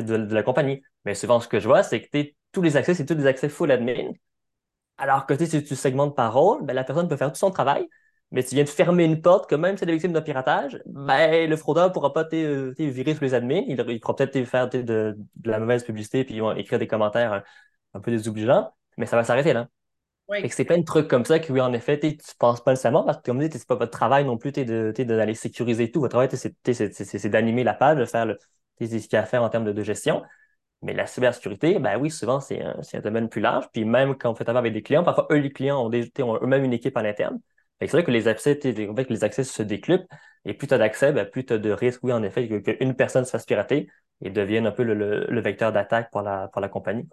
de, 0.00 0.34
la 0.34 0.42
compagnie. 0.42 0.82
Mais 1.04 1.14
souvent, 1.14 1.40
ce 1.40 1.48
que 1.48 1.60
je 1.60 1.66
vois, 1.66 1.82
c'est 1.82 2.02
que 2.02 2.32
tous 2.52 2.62
les 2.62 2.76
accès, 2.76 2.94
c'est 2.94 3.06
tous 3.06 3.14
des 3.14 3.26
accès 3.26 3.48
full 3.48 3.70
admin. 3.70 4.12
Alors 4.98 5.26
que 5.26 5.36
si 5.36 5.64
tu 5.64 5.76
segmentes 5.76 6.14
par 6.14 6.34
rôle, 6.34 6.64
ben, 6.64 6.74
la 6.74 6.84
personne 6.84 7.08
peut 7.08 7.16
faire 7.16 7.32
tout 7.32 7.38
son 7.38 7.50
travail, 7.50 7.88
mais 8.32 8.44
tu 8.44 8.54
viens 8.54 8.64
de 8.64 8.68
fermer 8.68 9.04
une 9.04 9.20
porte 9.20 9.50
que 9.50 9.56
même 9.56 9.76
si 9.76 9.84
elle 9.84 9.90
est 9.90 9.94
victime 9.94 10.12
d'un 10.12 10.22
piratage, 10.22 10.80
ben, 10.86 11.48
le 11.48 11.56
fraudeur 11.56 11.88
ne 11.88 11.92
pourra 11.92 12.12
pas 12.12 12.24
virer 12.30 13.14
tous 13.14 13.24
les 13.24 13.34
admins. 13.34 13.62
Il, 13.66 13.84
il 13.88 14.00
pourra 14.00 14.16
peut-être 14.16 14.44
faire 14.44 14.68
de, 14.68 15.16
la 15.44 15.58
mauvaise 15.58 15.84
publicité 15.84 16.24
puis 16.24 16.34
ils 16.36 16.40
vont 16.40 16.52
écrire 16.52 16.78
des 16.78 16.86
commentaires 16.86 17.42
un, 17.94 18.00
peu 18.00 18.10
désobligeants, 18.10 18.72
mais 18.96 19.06
ça 19.06 19.16
va 19.16 19.24
s'arrêter 19.24 19.52
là. 19.52 19.68
Oui. 20.28 20.48
c'est 20.48 20.64
plein 20.64 20.78
de 20.78 20.84
trucs 20.84 21.08
comme 21.08 21.24
ça 21.24 21.40
que, 21.40 21.52
oui, 21.52 21.60
en 21.60 21.72
effet, 21.72 21.98
tu 21.98 22.06
ne 22.06 22.12
penses 22.38 22.62
pas 22.62 22.70
nécessairement 22.70 23.02
parce 23.02 23.16
que, 23.16 23.22
comme 23.24 23.40
dit, 23.40 23.48
c'est 23.50 23.66
pas 23.66 23.74
votre 23.74 23.90
travail 23.90 24.24
non 24.24 24.38
plus 24.38 24.52
d'aller 24.52 25.34
sécuriser 25.34 25.90
tout. 25.90 25.98
Votre 25.98 26.12
travail, 26.12 26.28
c'est 26.30 27.28
d'animer 27.28 27.64
la 27.64 27.74
page, 27.74 27.98
de 27.98 28.04
faire 28.04 28.26
le, 28.26 28.38
ce 28.80 28.86
qu'il 28.86 29.12
y 29.12 29.16
a 29.16 29.22
à 29.22 29.26
faire 29.26 29.42
en 29.42 29.48
termes 29.48 29.72
de 29.72 29.82
gestion. 29.82 30.22
Mais 30.82 30.94
la 30.94 31.06
cybersécurité, 31.06 31.80
ben 31.80 31.98
oui, 31.98 32.10
souvent, 32.10 32.38
c'est 32.40 32.62
un, 32.62 32.76
un, 32.94 33.00
domaine 33.00 33.28
plus 33.28 33.40
large. 33.40 33.68
Puis 33.72 33.84
même 33.84 34.16
quand 34.16 34.30
on 34.30 34.34
fait 34.36 34.48
affaire 34.48 34.56
avec 34.56 34.72
des 34.72 34.82
clients, 34.82 35.02
parfois, 35.02 35.26
eux, 35.32 35.36
les 35.36 35.50
clients 35.50 35.84
ont, 35.84 35.90
eux-mêmes 35.90 36.64
une 36.64 36.72
équipe 36.72 36.96
à 36.96 37.02
l'interne. 37.02 37.40
C'est 37.80 37.92
vrai 37.92 38.04
que 38.04 38.10
les 38.10 38.28
accès, 38.28 38.58
les 38.62 39.24
accès 39.24 39.44
se 39.44 39.62
déclupent. 39.62 40.08
Et 40.44 40.54
plus 40.54 40.66
tu 40.66 40.74
as 40.74 40.78
d'accès, 40.78 41.12
ben, 41.12 41.26
plus 41.26 41.44
tu 41.44 41.52
as 41.52 41.58
de 41.58 41.70
risques, 41.70 42.00
oui, 42.02 42.12
en 42.12 42.22
effet, 42.22 42.48
qu'une 42.62 42.94
personne 42.94 43.24
se 43.24 43.30
fasse 43.30 43.44
pirater 43.44 43.90
et 44.22 44.30
devienne 44.30 44.66
un 44.66 44.70
peu 44.70 44.82
le, 44.82 45.40
vecteur 45.40 45.72
d'attaque 45.72 46.10
pour 46.10 46.22
la, 46.22 46.48
pour 46.48 46.60
la 46.60 46.68
compagnie. 46.68 47.06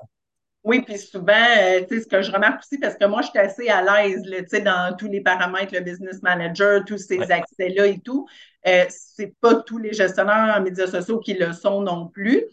Oui, 0.64 0.82
puis 0.82 0.98
souvent, 0.98 1.34
euh, 1.60 1.82
tu 1.88 1.96
sais, 1.96 2.04
ce 2.04 2.08
que 2.08 2.22
je 2.22 2.32
remarque 2.32 2.60
aussi, 2.60 2.78
parce 2.78 2.96
que 2.96 3.06
moi, 3.06 3.22
je 3.22 3.30
suis 3.30 3.40
assez 3.40 3.70
à 3.70 3.82
l'aise, 3.82 4.22
tu 4.24 4.46
sais, 4.48 4.62
dans 4.62 4.96
tous 4.98 5.08
les 5.08 5.22
paramètres, 5.22 5.74
le 5.74 5.80
business 5.80 6.22
manager, 6.22 6.84
tous 6.86 6.98
ces 6.98 7.22
accès-là 7.32 7.88
et 7.88 8.00
tout. 8.00 8.28
Euh, 8.68 8.86
c'est 8.90 9.34
pas 9.40 9.56
tous 9.56 9.78
les 9.78 9.94
gestionnaires 9.94 10.56
en 10.58 10.62
médias 10.62 10.88
sociaux 10.88 11.20
qui 11.20 11.36
le 11.36 11.54
sont 11.54 11.82
non 11.82 12.08
plus. 12.08 12.44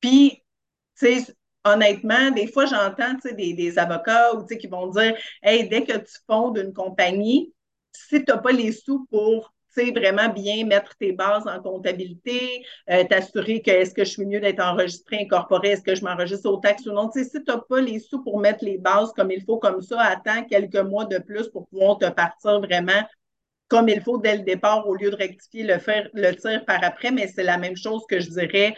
Puis, 0.00 0.42
sais, 0.94 1.24
honnêtement, 1.64 2.30
des 2.30 2.46
fois, 2.46 2.66
j'entends 2.66 3.14
des, 3.36 3.54
des 3.54 3.78
avocats 3.78 4.34
ou, 4.34 4.44
qui 4.44 4.66
vont 4.66 4.88
dire 4.88 5.14
Hey, 5.42 5.68
dès 5.68 5.84
que 5.84 5.96
tu 5.98 6.18
fondes 6.26 6.58
une 6.58 6.72
compagnie, 6.72 7.52
si 8.08 8.24
tu 8.24 8.32
n'as 8.32 8.38
pas 8.38 8.52
les 8.52 8.72
sous 8.72 9.06
pour 9.10 9.52
vraiment 9.76 10.28
bien 10.28 10.66
mettre 10.66 10.96
tes 10.96 11.12
bases 11.12 11.46
en 11.46 11.60
comptabilité, 11.60 12.64
euh, 12.90 13.04
t'assurer 13.04 13.62
que 13.62 13.70
est-ce 13.70 13.94
que 13.94 14.04
je 14.04 14.10
suis 14.10 14.26
mieux 14.26 14.40
d'être 14.40 14.60
enregistré, 14.60 15.20
incorporé, 15.20 15.70
est-ce 15.70 15.82
que 15.82 15.94
je 15.94 16.04
m'enregistre 16.04 16.50
aux 16.50 16.58
taxes 16.58 16.86
ou 16.86 16.92
non. 16.92 17.10
si 17.10 17.28
tu 17.30 17.38
n'as 17.46 17.58
pas 17.58 17.80
les 17.80 17.98
sous 17.98 18.22
pour 18.22 18.40
mettre 18.40 18.64
les 18.64 18.78
bases 18.78 19.12
comme 19.12 19.30
il 19.30 19.42
faut, 19.42 19.58
comme 19.58 19.80
ça, 19.80 20.00
attends 20.00 20.44
quelques 20.44 20.76
mois 20.76 21.06
de 21.06 21.18
plus 21.18 21.48
pour 21.48 21.66
pouvoir 21.68 21.98
te 21.98 22.08
partir 22.10 22.60
vraiment 22.60 23.02
comme 23.68 23.88
il 23.88 24.00
faut 24.00 24.18
dès 24.18 24.36
le 24.36 24.42
départ 24.42 24.86
au 24.88 24.96
lieu 24.96 25.10
de 25.10 25.16
rectifier 25.16 25.62
le, 25.62 25.76
le 26.12 26.32
tir 26.34 26.64
par 26.66 26.82
après. 26.82 27.12
Mais 27.12 27.28
c'est 27.28 27.44
la 27.44 27.56
même 27.56 27.76
chose 27.76 28.02
que 28.08 28.18
je 28.18 28.28
dirais 28.28 28.74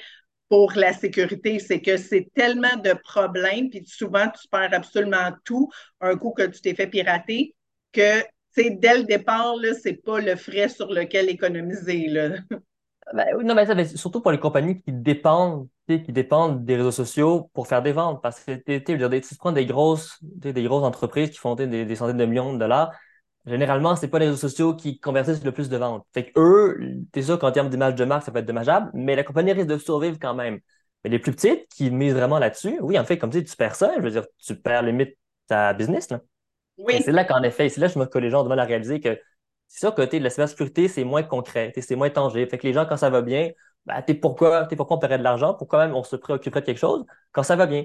pour 0.50 0.72
la 0.76 0.92
sécurité, 0.92 1.58
c'est 1.58 1.80
que 1.80 1.96
c'est 1.96 2.28
tellement 2.34 2.76
de 2.76 2.92
problèmes, 2.92 3.70
puis 3.70 3.86
souvent 3.86 4.28
tu 4.28 4.46
perds 4.48 4.74
absolument 4.74 5.30
tout 5.46 5.70
un 6.02 6.14
coup 6.18 6.32
que 6.32 6.42
tu 6.42 6.60
t'es 6.60 6.74
fait 6.74 6.88
pirater, 6.88 7.56
que 7.92 8.22
dès 8.56 8.98
le 8.98 9.04
départ, 9.04 9.54
ce 9.62 9.88
n'est 9.88 9.96
pas 9.96 10.20
le 10.20 10.36
frais 10.36 10.68
sur 10.68 10.92
lequel 10.92 11.28
économiser. 11.28 12.08
Là. 12.08 12.30
Ben, 13.12 13.26
non, 13.44 13.54
mais 13.54 13.66
ça, 13.66 13.84
surtout 13.96 14.20
pour 14.20 14.30
les 14.30 14.38
compagnies 14.38 14.80
qui 14.80 14.92
dépendent, 14.92 15.68
qui 15.86 16.12
dépendent 16.12 16.64
des 16.64 16.76
réseaux 16.76 16.92
sociaux 16.92 17.50
pour 17.52 17.66
faire 17.66 17.82
des 17.82 17.92
ventes. 17.92 18.22
Parce 18.22 18.40
que 18.40 18.52
tu 18.52 19.36
prends 19.36 19.52
des 19.52 19.66
grosses, 19.66 20.18
des 20.22 20.62
grosses 20.62 20.84
entreprises 20.84 21.30
qui 21.30 21.38
font 21.38 21.54
des 21.54 21.96
centaines 21.96 22.16
de 22.16 22.24
millions 22.24 22.52
de 22.52 22.58
dollars, 22.58 22.92
généralement, 23.46 23.96
c'est 23.96 24.08
pas 24.08 24.18
les 24.18 24.26
réseaux 24.26 24.48
sociaux 24.48 24.74
qui 24.74 24.98
convertissent 25.00 25.44
le 25.44 25.52
plus 25.52 25.68
de 25.68 25.76
ventes. 25.76 26.06
Fait 26.14 26.30
que 26.30 26.38
eux, 26.38 27.04
c'est 27.14 27.22
sûr 27.22 27.38
qu'en 27.38 27.52
termes 27.52 27.68
d'image 27.68 27.94
de 27.94 28.04
marque, 28.04 28.24
ça 28.24 28.32
peut 28.32 28.38
être 28.38 28.46
dommageable, 28.46 28.90
mais 28.94 29.16
la 29.16 29.24
compagnie 29.24 29.52
risque 29.52 29.68
de 29.68 29.78
survivre 29.78 30.18
quand 30.20 30.34
même. 30.34 30.60
Mais 31.04 31.10
les 31.10 31.18
plus 31.18 31.32
petites 31.32 31.68
qui 31.68 31.90
misent 31.90 32.14
vraiment 32.14 32.38
là-dessus, 32.38 32.78
oui, 32.80 32.98
en 32.98 33.04
fait, 33.04 33.18
comme 33.18 33.30
tu 33.30 33.42
dis, 33.42 33.50
tu 33.50 33.56
perds 33.56 33.74
ça, 33.74 33.92
je 33.96 34.02
veux 34.02 34.10
dire, 34.10 34.24
tu 34.38 34.54
perds 34.54 34.82
limite 34.82 35.18
ta 35.48 35.74
business. 35.74 36.10
Là. 36.10 36.20
Oui. 36.82 37.02
C'est 37.04 37.12
là 37.12 37.24
qu'en 37.24 37.42
effet, 37.42 37.68
c'est 37.68 37.80
là 37.80 37.88
que 37.88 37.94
je 37.94 37.98
me 37.98 38.06
que 38.06 38.18
les 38.18 38.30
gens 38.30 38.40
ont 38.40 38.42
du 38.42 38.48
mal 38.48 38.60
à 38.60 38.64
réaliser 38.64 39.00
que 39.00 39.18
c'est 39.68 39.80
sûr 39.80 39.94
que 39.94 40.02
la 40.02 40.30
cybersécurité, 40.30 40.88
c'est 40.88 41.04
moins 41.04 41.22
concret, 41.22 41.72
c'est 41.80 41.96
moins 41.96 42.10
tangible. 42.10 42.48
Fait 42.50 42.58
que 42.58 42.66
les 42.66 42.72
gens, 42.74 42.84
quand 42.84 42.98
ça 42.98 43.08
va 43.08 43.22
bien, 43.22 43.50
ben, 43.86 44.02
t'es 44.02 44.14
pourquoi, 44.14 44.68
es 44.70 44.76
pourquoi 44.76 44.96
on 44.98 45.00
paierait 45.00 45.18
de 45.18 45.22
l'argent, 45.22 45.54
pourquoi 45.54 45.86
même 45.86 45.96
on 45.96 46.02
se 46.02 46.16
préoccuperait 46.16 46.60
de 46.60 46.66
quelque 46.66 46.78
chose 46.78 47.04
quand 47.32 47.42
ça 47.42 47.56
va 47.56 47.66
bien? 47.66 47.84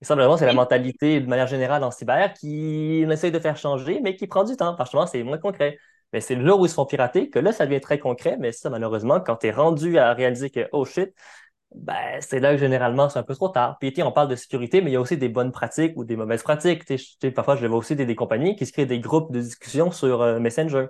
Et 0.00 0.04
ça, 0.04 0.14
vraiment, 0.14 0.36
c'est 0.36 0.46
la 0.46 0.52
mentalité 0.52 1.20
de 1.20 1.26
manière 1.26 1.48
générale 1.48 1.82
en 1.82 1.90
cyber 1.90 2.32
qui 2.32 3.02
essaye 3.10 3.32
de 3.32 3.38
faire 3.40 3.56
changer, 3.56 4.00
mais 4.02 4.14
qui 4.16 4.26
prend 4.26 4.44
du 4.44 4.56
temps. 4.56 4.74
Franchement, 4.74 5.06
c'est 5.06 5.22
moins 5.24 5.38
concret. 5.38 5.78
Mais 6.12 6.20
c'est 6.20 6.36
le 6.36 6.46
jour 6.46 6.60
où 6.60 6.66
ils 6.66 6.68
se 6.68 6.74
font 6.74 6.86
pirater 6.86 7.28
que 7.30 7.38
là, 7.38 7.52
ça 7.52 7.66
devient 7.66 7.80
très 7.80 7.98
concret. 7.98 8.36
Mais 8.38 8.52
ça, 8.52 8.70
malheureusement, 8.70 9.20
quand 9.20 9.36
tu 9.36 9.48
es 9.48 9.50
rendu 9.50 9.98
à 9.98 10.14
réaliser 10.14 10.50
que, 10.50 10.68
oh 10.72 10.84
shit, 10.84 11.12
ben, 11.74 12.20
c'est 12.20 12.40
là 12.40 12.52
que 12.52 12.58
généralement, 12.58 13.08
c'est 13.08 13.18
un 13.18 13.22
peu 13.22 13.34
trop 13.34 13.48
tard. 13.50 13.78
Puis, 13.78 13.92
on 14.02 14.12
parle 14.12 14.28
de 14.28 14.36
sécurité, 14.36 14.80
mais 14.80 14.90
il 14.90 14.94
y 14.94 14.96
a 14.96 15.00
aussi 15.00 15.16
des 15.16 15.28
bonnes 15.28 15.52
pratiques 15.52 15.92
ou 15.96 16.04
des 16.04 16.16
mauvaises 16.16 16.42
pratiques. 16.42 16.84
parfois, 17.34 17.56
je 17.56 17.66
vois 17.66 17.78
aussi 17.78 17.94
des, 17.94 18.14
compagnies 18.14 18.56
qui 18.56 18.66
se 18.66 18.72
créent 18.72 18.86
des 18.86 19.00
groupes 19.00 19.32
de 19.32 19.40
discussion 19.40 19.90
sur 19.90 20.22
euh, 20.22 20.40
Messenger. 20.40 20.86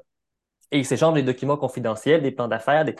Et 0.70 0.78
ils 0.78 0.84
s'échangent 0.86 1.14
des 1.14 1.22
documents 1.22 1.56
confidentiels, 1.56 2.22
des 2.22 2.30
plans 2.30 2.48
d'affaires. 2.48 2.84
Des... 2.84 2.94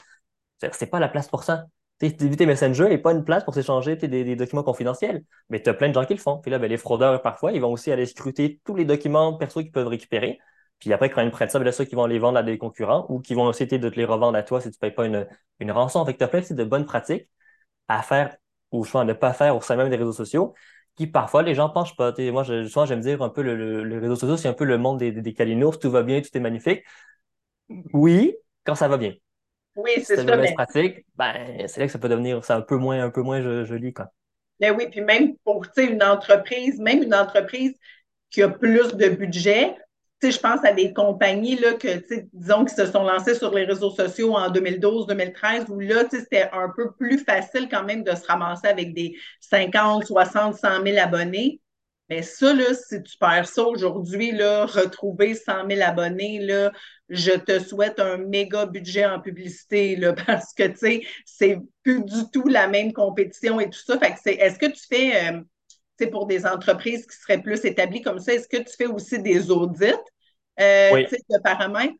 C'est 0.73 0.87
pas 0.90 1.00
la 1.00 1.08
place 1.08 1.28
pour 1.28 1.44
ça. 1.44 1.66
D'éviter 2.00 2.47
Messenger 2.47 2.88
n'est 2.88 2.99
pas 2.99 3.12
une 3.12 3.25
place 3.25 3.44
pour 3.44 3.54
s'échanger 3.54 3.97
des, 3.97 4.37
documents 4.37 4.62
confidentiels. 4.62 5.25
Mais 5.50 5.62
tu 5.62 5.70
as 5.70 5.75
plein 5.75 5.88
de 5.88 5.94
gens 5.94 6.04
qui 6.04 6.14
le 6.14 6.20
font. 6.20 6.38
Puis 6.38 6.50
là, 6.50 6.58
ben, 6.58 6.68
les 6.68 6.76
fraudeurs, 6.76 7.23
parfois, 7.23 7.52
ils 7.52 7.61
vont 7.61 7.73
aussi 7.73 7.92
aller 7.92 8.06
scruter 8.06 8.61
tous 8.64 8.76
les 8.76 8.85
documents 8.85 9.35
perso 9.35 9.61
qu'ils 9.61 9.73
peuvent 9.73 9.88
récupérer. 9.88 10.38
Puis 10.78 10.92
après, 10.92 11.11
quand 11.11 11.23
ils 11.23 11.30
prennent 11.30 11.49
ça, 11.49 11.58
ben, 11.58 11.70
ceux 11.73 11.85
qui 11.85 11.94
vont 11.94 12.06
les 12.06 12.18
vendre 12.18 12.38
à 12.38 12.42
des 12.42 12.58
concurrents 12.58 13.06
ou 13.08 13.20
qui 13.20 13.35
vont 13.35 13.50
essayer 13.50 13.78
de 13.78 13.88
te 13.88 13.97
les 13.97 14.04
revendre 14.04 14.37
à 14.37 14.42
toi 14.42 14.61
si 14.61 14.70
tu 14.70 14.76
ne 14.76 14.80
payes 14.80 14.92
pas 14.92 15.06
une, 15.06 15.26
une 15.61 15.73
rançon. 15.73 16.04
Fait 16.04 16.14
que 16.14 16.18
tu 16.18 16.25
as 16.25 16.28
plein 16.28 16.40
de 16.49 16.64
bonnes 16.64 16.87
pratiques 16.87 17.28
à 17.88 18.02
faire 18.02 18.37
ou 18.71 18.85
à 18.95 19.04
ne 19.04 19.12
pas 19.12 19.33
faire 19.33 19.57
au 19.57 19.61
sein 19.61 19.76
même 19.76 19.90
des 19.90 19.97
réseaux 19.97 20.12
sociaux 20.12 20.54
qui 20.95 21.07
parfois 21.07 21.42
les 21.42 21.54
gens 21.54 21.71
pensent 21.71 21.95
pas. 21.95 22.12
moi, 22.33 22.42
je, 22.42 22.66
souvent, 22.66 22.85
j'aime 22.85 23.00
dire 23.00 23.23
un 23.23 23.28
peu 23.28 23.42
le, 23.42 23.85
le, 23.85 23.99
réseau 24.00 24.16
social, 24.16 24.37
c'est 24.37 24.49
un 24.49 24.52
peu 24.52 24.64
le 24.64 24.78
monde 24.78 24.99
des, 24.99 25.12
des, 25.12 25.23
des 25.23 25.33
calinours, 25.33 25.78
tout 25.78 25.90
va 25.90 26.02
bien, 26.02 26.21
tout 26.21 26.37
est 26.37 26.40
magnifique. 26.40 26.83
Oui, 27.92 28.35
quand 28.64 28.75
ça 28.75 28.88
va 28.88 28.97
bien. 28.97 29.14
Oui, 29.76 29.92
c'est 30.02 30.16
ça. 30.16 30.37
Mais... 30.37 30.52
pratique, 30.54 31.07
ben, 31.14 31.68
c'est 31.68 31.78
là 31.78 31.87
que 31.87 31.92
ça 31.92 32.00
peut 32.00 32.09
devenir 32.09 32.45
c'est 32.45 32.52
un 32.52 32.62
peu 32.62 32.76
moins, 32.76 33.00
un 33.00 33.11
peu 33.11 33.23
moins 33.23 33.40
joli, 33.64 33.92
quoi. 33.92 34.09
Ben 34.59 34.75
oui, 34.76 34.88
puis 34.90 35.00
même 35.00 35.37
pour 35.45 35.64
une 35.76 36.02
entreprise, 36.02 36.80
même 36.80 37.04
une 37.04 37.14
entreprise 37.14 37.78
qui 38.30 38.42
a 38.42 38.49
plus 38.49 38.97
de 38.97 39.09
budget, 39.09 39.76
je 40.23 40.39
pense 40.39 40.65
à 40.65 40.73
des 40.73 40.93
compagnies 40.93 41.57
là, 41.57 41.75
que, 41.75 42.03
disons, 42.33 42.65
qui 42.65 42.75
se 42.75 42.87
sont 42.87 43.05
lancées 43.05 43.35
sur 43.35 43.55
les 43.55 43.65
réseaux 43.65 43.91
sociaux 43.91 44.35
en 44.35 44.51
2012-2013, 44.51 45.71
où 45.71 45.79
là, 45.79 46.05
c'était 46.11 46.49
un 46.53 46.71
peu 46.75 46.93
plus 46.93 47.19
facile 47.19 47.69
quand 47.71 47.85
même 47.85 48.03
de 48.03 48.15
se 48.15 48.27
ramasser 48.27 48.67
avec 48.67 48.95
des 48.95 49.17
50, 49.41 50.07
60, 50.07 50.57
100 50.57 50.83
000 50.85 50.99
abonnés. 50.99 51.61
Mais 52.09 52.23
ça, 52.23 52.55
là, 52.55 52.73
si 52.75 53.03
tu 53.03 53.19
perds 53.19 53.49
ça 53.49 53.63
aujourd'hui, 53.65 54.33
retrouver 54.33 55.35
100 55.35 55.69
000 55.69 55.83
abonnés, 55.83 56.41
là, 56.41 56.73
je 57.09 57.33
te 57.33 57.59
souhaite 57.59 58.01
un 58.01 58.17
méga 58.17 58.67
budget 58.67 59.05
en 59.07 59.21
publicité, 59.21 59.95
là, 59.97 60.15
parce 60.27 60.55
que, 60.55 60.65
tu 60.65 60.77
sais, 60.77 61.03
c'est 61.27 61.59
plus 61.83 62.03
du 62.03 62.31
tout 62.33 62.49
la 62.49 62.67
même 62.67 62.93
compétition 62.93 63.61
et 63.61 63.69
tout 63.69 63.79
ça. 63.79 63.99
Fait 63.99 64.15
est-ce 64.41 64.59
que 64.59 64.67
tu 64.67 64.87
fais, 64.89 65.31
euh, 65.31 65.41
pour 66.07 66.26
des 66.26 66.47
entreprises 66.47 67.07
qui 67.07 67.17
seraient 67.17 67.43
plus 67.43 67.64
établies 67.64 68.02
comme 68.02 68.19
ça, 68.19 68.35
est-ce 68.35 68.49
que 68.49 68.59
tu 68.59 68.76
fais 68.76 68.87
aussi 68.87 69.21
des 69.21 69.50
audits 69.50 69.85
euh, 70.61 71.02
de 71.02 71.43
paramètres? 71.43 71.95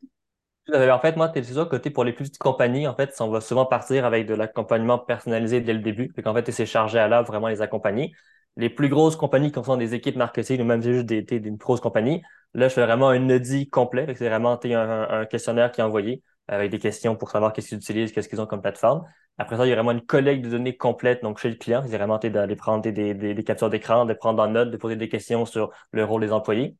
En 0.73 0.99
fait, 0.99 1.15
moi, 1.15 1.31
c'est 1.33 1.43
sûr 1.43 1.67
côté 1.67 1.89
pour 1.89 2.03
les 2.03 2.13
plus 2.13 2.25
petites 2.25 2.37
compagnies, 2.37 2.87
en 2.87 2.95
fait, 2.95 3.15
on 3.19 3.29
va 3.29 3.41
souvent 3.41 3.65
partir 3.65 4.05
avec 4.05 4.27
de 4.27 4.33
l'accompagnement 4.33 4.99
personnalisé 4.99 5.61
dès 5.61 5.73
le 5.73 5.79
début. 5.79 6.13
En 6.25 6.33
fait, 6.33 6.51
c'est 6.51 6.65
chargé 6.65 6.99
à 6.99 7.07
l'œuvre 7.07 7.27
vraiment 7.27 7.47
les 7.47 7.61
accompagner. 7.61 8.13
Les 8.55 8.69
plus 8.69 8.89
grosses 8.89 9.15
compagnies, 9.15 9.51
comme 9.51 9.63
sont 9.63 9.77
des 9.77 9.93
équipes 9.93 10.15
marketing 10.15 10.61
ou 10.61 10.65
même 10.65 10.81
juste 10.81 11.05
des, 11.05 11.21
d'une 11.21 11.55
grosse 11.55 11.79
compagnie, 11.79 12.21
là, 12.53 12.67
je 12.67 12.73
fais 12.73 12.85
vraiment 12.85 13.09
un 13.09 13.29
audit 13.29 13.69
complet. 13.69 14.05
C'est 14.15 14.27
vraiment 14.27 14.59
un, 14.63 15.25
questionnaire 15.25 15.71
qui 15.71 15.81
est 15.81 15.83
envoyé 15.83 16.23
avec 16.47 16.71
des 16.71 16.79
questions 16.79 17.15
pour 17.15 17.31
savoir 17.31 17.53
qu'est-ce 17.53 17.69
qu'ils 17.69 17.77
utilisent, 17.77 18.11
qu'est-ce 18.11 18.29
qu'ils 18.29 18.41
ont 18.41 18.47
comme 18.47 18.61
plateforme. 18.61 19.05
Après 19.39 19.55
ça, 19.55 19.65
il 19.65 19.69
y 19.69 19.71
a 19.71 19.75
vraiment 19.75 19.91
une 19.91 20.05
collecte 20.05 20.43
de 20.43 20.49
données 20.49 20.75
complète 20.75 21.23
donc 21.23 21.39
chez 21.39 21.49
le 21.49 21.55
client. 21.55 21.81
C'est 21.87 21.97
vraiment 21.97 22.17
d'aller 22.19 22.55
prendre 22.57 22.83
des, 22.83 23.13
des, 23.13 23.43
captures 23.45 23.69
d'écran, 23.69 24.05
de 24.05 24.13
prendre 24.13 24.43
en 24.43 24.49
note, 24.49 24.69
de 24.69 24.77
poser 24.77 24.97
des 24.97 25.07
questions 25.07 25.45
sur 25.45 25.71
le 25.91 26.03
rôle 26.03 26.21
des 26.21 26.33
employés. 26.33 26.75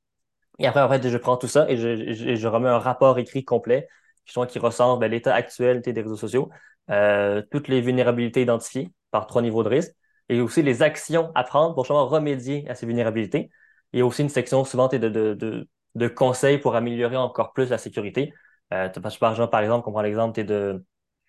Et 0.60 0.68
après, 0.68 0.82
en 0.82 0.90
fait, 0.90 1.08
je 1.08 1.18
prends 1.18 1.38
tout 1.38 1.48
ça 1.48 1.70
et 1.70 1.78
je, 1.78 2.48
remets 2.48 2.68
un 2.70 2.80
rapport 2.80 3.18
écrit 3.18 3.46
complet 3.46 3.88
qui 4.26 4.60
ressemble 4.60 5.04
à 5.06 5.08
l'état 5.08 5.34
actuel 5.34 5.82
des 5.82 5.94
réseaux 5.94 6.18
sociaux, 6.18 6.50
euh, 6.92 7.42
toutes 7.50 7.70
les 7.70 7.82
vulnérabilités 7.82 8.42
identifiées 8.42 8.92
par 9.12 9.26
trois 9.26 9.42
niveaux 9.42 9.64
de 9.64 9.70
risque 9.70 9.94
et 10.28 10.42
aussi 10.42 10.62
les 10.62 10.84
actions 10.84 11.32
à 11.36 11.44
prendre 11.44 11.74
pour 11.74 11.86
justement 11.86 12.08
remédier 12.08 12.70
à 12.70 12.76
ces 12.76 12.86
vulnérabilités. 12.86 13.50
Il 13.94 14.00
y 14.00 14.02
a 14.02 14.06
aussi 14.06 14.22
une 14.22 14.30
section 14.30 14.66
souvent 14.66 14.88
de, 14.90 14.98
de, 14.98 15.68
de, 15.96 16.08
conseils 16.10 16.60
pour 16.60 16.76
améliorer 16.76 17.18
encore 17.18 17.54
plus 17.54 17.70
la 17.70 17.78
sécurité. 17.78 18.34
Euh, 18.74 18.90
par 18.90 19.62
exemple, 19.62 19.88
on 19.88 19.92
prend 19.92 20.02
l'exemple 20.02 20.44
de 20.44 20.84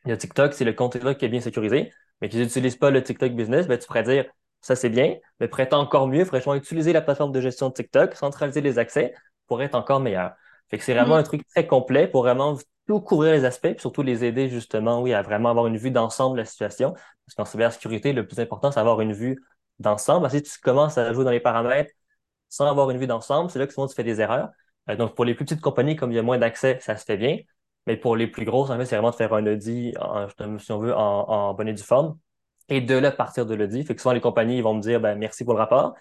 il 0.04 0.10
y 0.10 0.12
a 0.12 0.16
TikTok, 0.16 0.54
c'est 0.54 0.64
le 0.64 0.72
compte 0.72 0.92
TikTok 0.92 1.18
qui 1.18 1.24
est 1.24 1.28
bien 1.28 1.40
sécurisé, 1.40 1.92
mais 2.20 2.28
qu'ils 2.28 2.40
n'utilisent 2.40 2.76
pas 2.76 2.90
le 2.90 3.02
TikTok 3.02 3.32
Business, 3.32 3.66
ben, 3.66 3.78
tu 3.78 3.86
pourrais 3.86 4.02
dire 4.02 4.24
ça 4.60 4.76
c'est 4.76 4.90
bien, 4.90 5.16
mais 5.40 5.48
pour 5.48 5.60
être 5.60 5.72
encore 5.72 6.06
mieux, 6.06 6.20
il 6.20 6.26
faudrait 6.26 6.58
utiliser 6.58 6.92
la 6.92 7.00
plateforme 7.00 7.32
de 7.32 7.40
gestion 7.40 7.68
de 7.68 7.74
TikTok, 7.74 8.14
centraliser 8.14 8.60
les 8.60 8.78
accès 8.78 9.14
pour 9.46 9.62
être 9.62 9.74
encore 9.74 10.00
meilleur. 10.00 10.32
Fait 10.68 10.78
que 10.78 10.84
c'est 10.84 10.94
vraiment 10.94 11.16
mm-hmm. 11.16 11.20
un 11.20 11.24
truc 11.24 11.48
très 11.48 11.66
complet 11.66 12.06
pour 12.06 12.22
vraiment 12.22 12.56
tout 12.86 13.00
couvrir 13.00 13.32
les 13.32 13.44
aspects, 13.44 13.70
puis 13.70 13.80
surtout 13.80 14.02
les 14.02 14.24
aider 14.24 14.48
justement, 14.48 15.00
oui, 15.00 15.12
à 15.14 15.22
vraiment 15.22 15.50
avoir 15.50 15.66
une 15.66 15.76
vue 15.76 15.90
d'ensemble 15.90 16.36
de 16.36 16.42
la 16.42 16.44
situation. 16.44 16.92
Parce 16.92 17.34
qu'en 17.36 17.44
cybersécurité, 17.44 18.12
le 18.12 18.26
plus 18.26 18.40
important, 18.40 18.70
c'est 18.72 18.80
avoir 18.80 19.00
une 19.00 19.12
vue 19.12 19.42
d'ensemble. 19.78 20.28
Si 20.30 20.42
tu 20.42 20.58
commences 20.60 20.98
à 20.98 21.12
jouer 21.12 21.24
dans 21.24 21.30
les 21.30 21.40
paramètres 21.40 21.92
sans 22.48 22.66
avoir 22.66 22.90
une 22.90 22.98
vue 22.98 23.06
d'ensemble, 23.06 23.50
c'est 23.50 23.58
là 23.58 23.66
que 23.66 23.72
souvent 23.72 23.86
tu 23.86 23.94
fais 23.94 24.04
des 24.04 24.20
erreurs. 24.20 24.50
Euh, 24.88 24.96
donc, 24.96 25.14
pour 25.14 25.24
les 25.24 25.34
plus 25.34 25.44
petites 25.44 25.60
compagnies, 25.60 25.96
comme 25.96 26.10
il 26.12 26.16
y 26.16 26.18
a 26.18 26.22
moins 26.22 26.38
d'accès, 26.38 26.78
ça 26.80 26.96
se 26.96 27.04
fait 27.04 27.16
bien. 27.16 27.38
Mais 27.86 27.96
pour 27.96 28.16
les 28.16 28.26
plus 28.26 28.44
grosses, 28.44 28.70
en 28.70 28.76
fait, 28.78 28.84
c'est 28.84 28.96
vraiment 28.96 29.10
de 29.10 29.16
faire 29.16 29.32
un 29.34 29.46
audit, 29.46 29.96
en, 29.98 30.28
si 30.58 30.72
on 30.72 30.78
veut, 30.78 30.94
en, 30.94 31.28
en 31.28 31.54
bonne 31.54 31.68
et 31.68 31.72
due 31.72 31.82
forme. 31.82 32.18
Et 32.68 32.80
de 32.80 32.94
là, 32.96 33.10
partir 33.10 33.46
de 33.46 33.54
l'audit. 33.54 33.84
Fait 33.84 33.94
que 33.94 34.00
souvent, 34.00 34.14
les 34.14 34.20
compagnies 34.20 34.58
ils 34.58 34.62
vont 34.62 34.74
me 34.74 34.80
dire 34.80 35.00
ben, 35.00 35.16
merci 35.18 35.44
pour 35.44 35.54
le 35.54 35.58
rapport. 35.60 35.94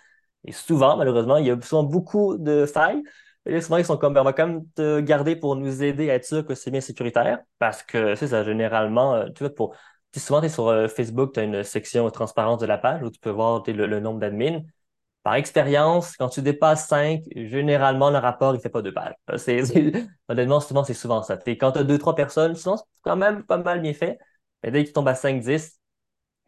Et 0.46 0.52
souvent, 0.52 0.98
malheureusement, 0.98 1.38
il 1.38 1.48
y 1.48 1.52
a 1.52 1.60
souvent 1.62 1.84
beaucoup 1.84 2.38
de 2.38 2.66
failles. 2.66 3.02
Et 3.46 3.62
souvent, 3.62 3.78
ils 3.78 3.86
sont 3.86 3.98
comme 3.98 4.14
ben, 4.14 4.22
on 4.22 4.24
va 4.26 4.34
quand 4.34 4.48
même 4.48 4.66
te 4.76 5.00
garder 5.00 5.36
pour 5.36 5.56
nous 5.56 5.84
aider 5.84 6.10
à 6.12 6.16
être 6.16 6.26
sûr 6.26 6.46
que 6.46 6.56
c'est 6.56 6.72
bien 6.72 6.82
sécuritaire. 6.82 7.40
Parce 7.60 7.84
que, 7.84 8.16
c'est 8.16 8.28
ça, 8.28 8.44
généralement, 8.44 9.16
euh, 9.16 9.30
tu 9.36 9.44
vois, 9.44 9.54
pour. 9.54 9.76
Souvent, 10.16 10.40
tu 10.42 10.48
es 10.48 10.50
sur 10.50 10.68
euh, 10.68 10.88
Facebook, 10.88 11.34
tu 11.34 11.40
as 11.40 11.44
une 11.44 11.64
section 11.64 12.10
transparence 12.10 12.60
de 12.60 12.66
la 12.66 12.78
page 12.78 13.02
où 13.04 13.10
tu 13.12 13.20
peux 13.20 13.30
voir 13.30 13.64
le, 13.68 13.86
le 13.86 14.00
nombre 14.00 14.20
d'admins 14.20 14.62
par 15.24 15.36
expérience, 15.36 16.16
quand 16.18 16.30
tu 16.30 16.42
dépasses 16.42 16.88
5, 16.88 17.24
généralement, 17.36 18.10
le 18.10 18.18
rapport, 18.18 18.54
il 18.54 18.58
ne 18.58 18.62
fait 18.62 18.70
pas 18.70 18.82
deux 18.82 18.94
pages. 18.94 19.14
C'est, 19.38 19.62
honnêtement, 20.28 20.60
souvent, 20.60 20.84
c'est 20.84 20.94
souvent 20.94 21.22
ça. 21.24 21.38
quand 21.38 21.74
tu 21.74 21.80
as 21.80 21.84
deux, 21.84 21.98
trois 21.98 22.16
personnes, 22.16 22.56
souvent, 22.56 22.78
c'est 22.78 22.86
quand 23.04 23.16
même 23.18 23.44
pas 23.44 23.58
mal 23.58 23.82
bien 23.82 23.94
fait. 23.94 24.18
Mais 24.64 24.72
dès 24.72 24.84
que 24.84 24.88
tu 24.88 24.94
tombes 24.94 25.08
à 25.08 25.16
5, 25.16 25.42
10, 25.42 25.80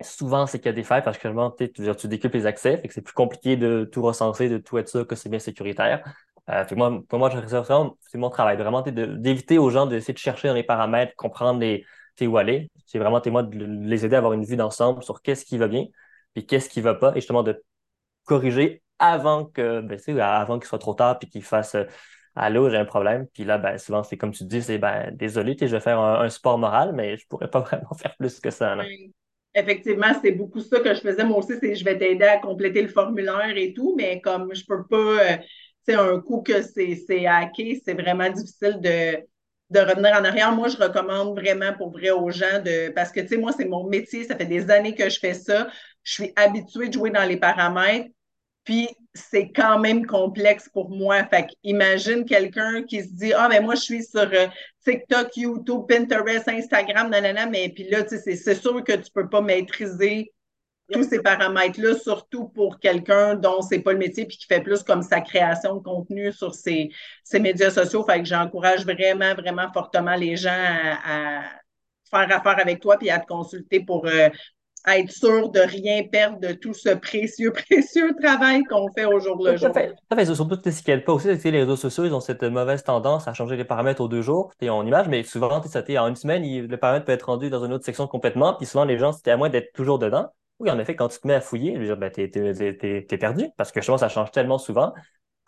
souvent, 0.01 0.47
c'est 0.47 0.60
qu'il 0.60 0.67
y 0.67 0.69
a 0.69 0.73
des 0.73 0.84
failles 0.84 1.03
parce 1.03 1.17
que 1.17 1.67
tu, 1.67 1.95
tu 1.95 2.07
décupes 2.07 2.34
les 2.34 2.45
accès, 2.45 2.77
fait 2.77 2.88
que 2.88 2.93
c'est 2.93 3.01
plus 3.01 3.13
compliqué 3.13 3.57
de 3.57 3.89
tout 3.91 4.01
recenser, 4.01 4.49
de 4.49 4.57
tout 4.57 4.77
être 4.77 4.89
sûr 4.89 5.07
que 5.07 5.15
c'est 5.15 5.29
bien 5.29 5.39
sécuritaire. 5.39 6.03
Euh, 6.49 6.65
moi, 6.75 7.01
pour 7.07 7.19
moi, 7.19 7.31
c'est 7.31 8.17
mon 8.17 8.29
travail, 8.29 8.57
vraiment 8.57 8.81
d'éviter 8.81 9.57
aux 9.57 9.69
gens 9.69 9.86
d'essayer 9.86 10.13
de 10.13 10.19
chercher 10.19 10.47
dans 10.47 10.53
les 10.53 10.63
paramètres, 10.63 11.15
comprendre 11.15 11.60
les, 11.60 11.86
où 12.21 12.38
aller. 12.38 12.69
C'est 12.86 12.99
vraiment 12.99 13.21
moi 13.27 13.43
de 13.43 13.65
les 13.65 14.05
aider 14.05 14.15
à 14.15 14.19
avoir 14.19 14.34
une 14.34 14.43
vue 14.45 14.55
d'ensemble 14.55 15.03
sur 15.03 15.21
qu'est-ce 15.21 15.45
qui 15.45 15.57
va 15.57 15.67
bien, 15.67 15.86
et 16.36 16.45
qu'est-ce 16.45 16.69
qui 16.69 16.79
ne 16.79 16.84
va 16.84 16.95
pas, 16.95 17.12
et 17.12 17.15
justement 17.15 17.43
de 17.43 17.63
corriger 18.25 18.81
avant 18.99 19.45
que 19.45 19.81
ben, 19.81 19.99
avant 20.19 20.60
qu'il 20.60 20.67
soit 20.67 20.79
trop 20.79 20.93
tard 20.93 21.19
puis 21.19 21.29
qu'il 21.29 21.43
fasse 21.43 21.75
euh, 21.75 21.86
Allô, 22.36 22.69
j'ai 22.69 22.77
un 22.77 22.86
problème. 22.86 23.27
Puis 23.34 23.43
là, 23.43 23.57
ben, 23.57 23.77
souvent, 23.77 24.03
c'est 24.03 24.17
comme 24.17 24.31
tu 24.31 24.45
dis, 24.45 24.62
c'est 24.62 24.77
ben, 24.77 25.12
désolé, 25.13 25.57
je 25.60 25.65
vais 25.65 25.81
faire 25.81 25.99
un, 25.99 26.29
sport 26.29 26.57
moral, 26.57 26.93
mais 26.93 27.17
je 27.17 27.27
pourrais 27.27 27.49
pas 27.49 27.60
vraiment 27.60 27.93
faire 27.93 28.15
plus 28.17 28.39
que 28.39 28.49
ça. 28.49 28.77
Effectivement, 29.53 30.13
c'est 30.21 30.31
beaucoup 30.31 30.62
ça 30.62 30.79
que 30.79 30.93
je 30.93 31.01
faisais. 31.01 31.25
Moi 31.25 31.39
aussi, 31.39 31.53
c'est 31.60 31.75
je 31.75 31.84
vais 31.84 31.97
t'aider 31.97 32.23
à 32.23 32.38
compléter 32.38 32.81
le 32.81 32.88
formulaire 32.88 33.57
et 33.57 33.73
tout, 33.73 33.95
mais 33.97 34.21
comme 34.21 34.55
je 34.55 34.63
peux 34.65 34.86
pas, 34.88 35.39
c'est 35.86 35.97
euh, 35.97 36.15
un 36.15 36.21
coup 36.21 36.41
que 36.41 36.62
c'est 36.62 37.25
hacké, 37.25 37.81
c'est 37.84 37.93
vraiment 37.93 38.29
difficile 38.29 38.79
de, 38.79 39.17
de 39.71 39.79
revenir 39.79 40.12
en 40.12 40.25
arrière. 40.25 40.51
Moi, 40.51 40.67
je 40.67 40.77
recommande 40.77 41.39
vraiment 41.39 41.73
pour 41.73 41.91
vrai 41.91 42.12
aux 42.12 42.29
gens 42.29 42.62
de. 42.63 42.89
Parce 42.89 43.12
que, 43.12 43.21
tu 43.21 43.29
sais, 43.29 43.38
moi, 43.38 43.51
c'est 43.57 43.65
mon 43.65 43.88
métier, 43.88 44.25
ça 44.25 44.36
fait 44.36 44.45
des 44.45 44.69
années 44.69 44.93
que 44.93 45.10
je 45.10 45.17
fais 45.17 45.34
ça. 45.34 45.67
Je 46.03 46.13
suis 46.13 46.34
habituée 46.36 46.89
de 46.89 46.93
jouer 46.93 47.10
dans 47.10 47.23
les 47.23 47.38
paramètres. 47.38 48.10
Puis 48.63 48.89
c'est 49.13 49.51
quand 49.51 49.79
même 49.79 50.05
complexe 50.05 50.69
pour 50.69 50.89
moi. 50.89 51.23
Fait 51.25 51.47
imagine 51.63 52.25
quelqu'un 52.25 52.84
qui 52.84 53.01
se 53.01 53.13
dit 53.13 53.34
Ah, 53.34 53.47
mais 53.49 53.60
ben, 53.60 53.65
moi, 53.65 53.75
je 53.75 53.81
suis 53.81 54.03
sur 54.03 54.21
euh, 54.21 54.47
TikTok, 54.86 55.36
YouTube, 55.38 55.84
Pinterest, 55.88 56.47
Instagram, 56.47 57.10
nanana, 57.10 57.45
mais 57.45 57.69
puis 57.69 57.89
là, 57.89 58.03
tu 58.03 58.17
sais, 58.17 58.36
c'est 58.36 58.55
sûr 58.55 58.84
que 58.84 58.93
tu 58.93 59.10
peux 59.12 59.29
pas 59.29 59.41
maîtriser 59.41 60.34
tous 60.91 61.04
ces 61.04 61.21
paramètres-là, 61.21 61.95
surtout 61.95 62.45
pour 62.49 62.80
quelqu'un 62.80 63.36
dont 63.36 63.62
c'est 63.62 63.80
pas 63.80 63.93
le 63.93 63.99
métier 63.99 64.25
puis 64.25 64.38
qui 64.38 64.45
fait 64.45 64.62
plus 64.62 64.84
comme 64.84 65.01
sa 65.01 65.21
création 65.21 65.75
de 65.75 65.84
contenu 65.84 66.32
sur 66.32 66.54
ses, 66.54 66.91
médias 67.34 67.71
sociaux. 67.71 68.04
Fait 68.04 68.19
que 68.19 68.25
j'encourage 68.25 68.84
vraiment, 68.84 69.34
vraiment 69.36 69.71
fortement 69.73 70.15
les 70.15 70.36
gens 70.36 70.49
à, 70.51 71.41
faire 72.10 72.38
affaire 72.38 72.60
avec 72.60 72.82
toi 72.82 72.97
puis 72.97 73.10
à 73.10 73.19
te 73.19 73.25
consulter 73.25 73.80
pour 73.80 74.06
euh, 74.06 74.30
être 74.88 75.12
sûr 75.12 75.49
de 75.49 75.60
rien 75.60 76.04
perdre 76.04 76.39
de 76.39 76.54
tout 76.54 76.73
ce 76.73 76.89
précieux, 76.89 77.51
précieux 77.69 78.15
travail 78.21 78.63
qu'on 78.63 78.91
fait 78.91 79.06
au 79.06 79.19
jour 79.19 79.41
le 79.43 79.58
jour. 79.58 79.71
Fait, 79.73 79.93
fait, 80.13 80.25
surtout, 80.25 80.58
ce 80.63 80.84
qu'elle 80.84 81.04
pas 81.04 81.13
aussi, 81.13 81.27
les 81.27 81.60
réseaux 81.60 81.75
sociaux, 81.75 82.06
ils 82.06 82.13
ont 82.13 82.19
cette 82.19 82.43
mauvaise 82.43 82.84
tendance 82.84 83.27
à 83.27 83.34
changer 83.34 83.56
les 83.56 83.63
paramètres 83.63 84.01
aux 84.01 84.08
deux 84.08 84.21
jours, 84.21 84.51
es 84.62 84.69
en 84.69 84.86
image, 84.86 85.08
mais 85.08 85.23
souvent, 85.23 85.62
ça, 85.63 85.84
en 85.99 86.08
une 86.08 86.15
semaine, 86.15 86.43
le 86.43 86.77
paramètre 86.77 87.06
peut 87.06 87.12
être 87.12 87.27
rendu 87.27 87.49
dans 87.49 87.63
une 87.63 87.73
autre 87.73 87.86
section 87.86 88.08
complètement, 88.08 88.56
puis 88.56 88.65
souvent, 88.65 88.86
les 88.86 88.97
gens, 88.97 89.12
c'était 89.12 89.32
à 89.32 89.38
moins 89.38 89.49
d'être 89.49 89.71
toujours 89.73 89.99
dedans. 89.99 90.30
Oui, 90.62 90.69
en 90.69 90.80
effet, 90.80 90.95
quand 90.95 91.08
tu 91.08 91.19
te 91.19 91.28
mets 91.28 91.34
à 91.34 91.41
fouiller, 91.41 91.74
je 91.74 91.80
veux 91.80 91.86
dire, 91.86 91.97
ben, 91.97 92.12
t'es, 92.12 92.30
t'es, 92.30 93.17
perdu, 93.17 93.47
parce 93.58 93.71
que 93.71 93.82
je 93.82 93.88
pense 93.88 94.00
ça 94.00 94.10
change 94.10 94.32
tellement 94.32 94.60
souvent, 94.60 94.93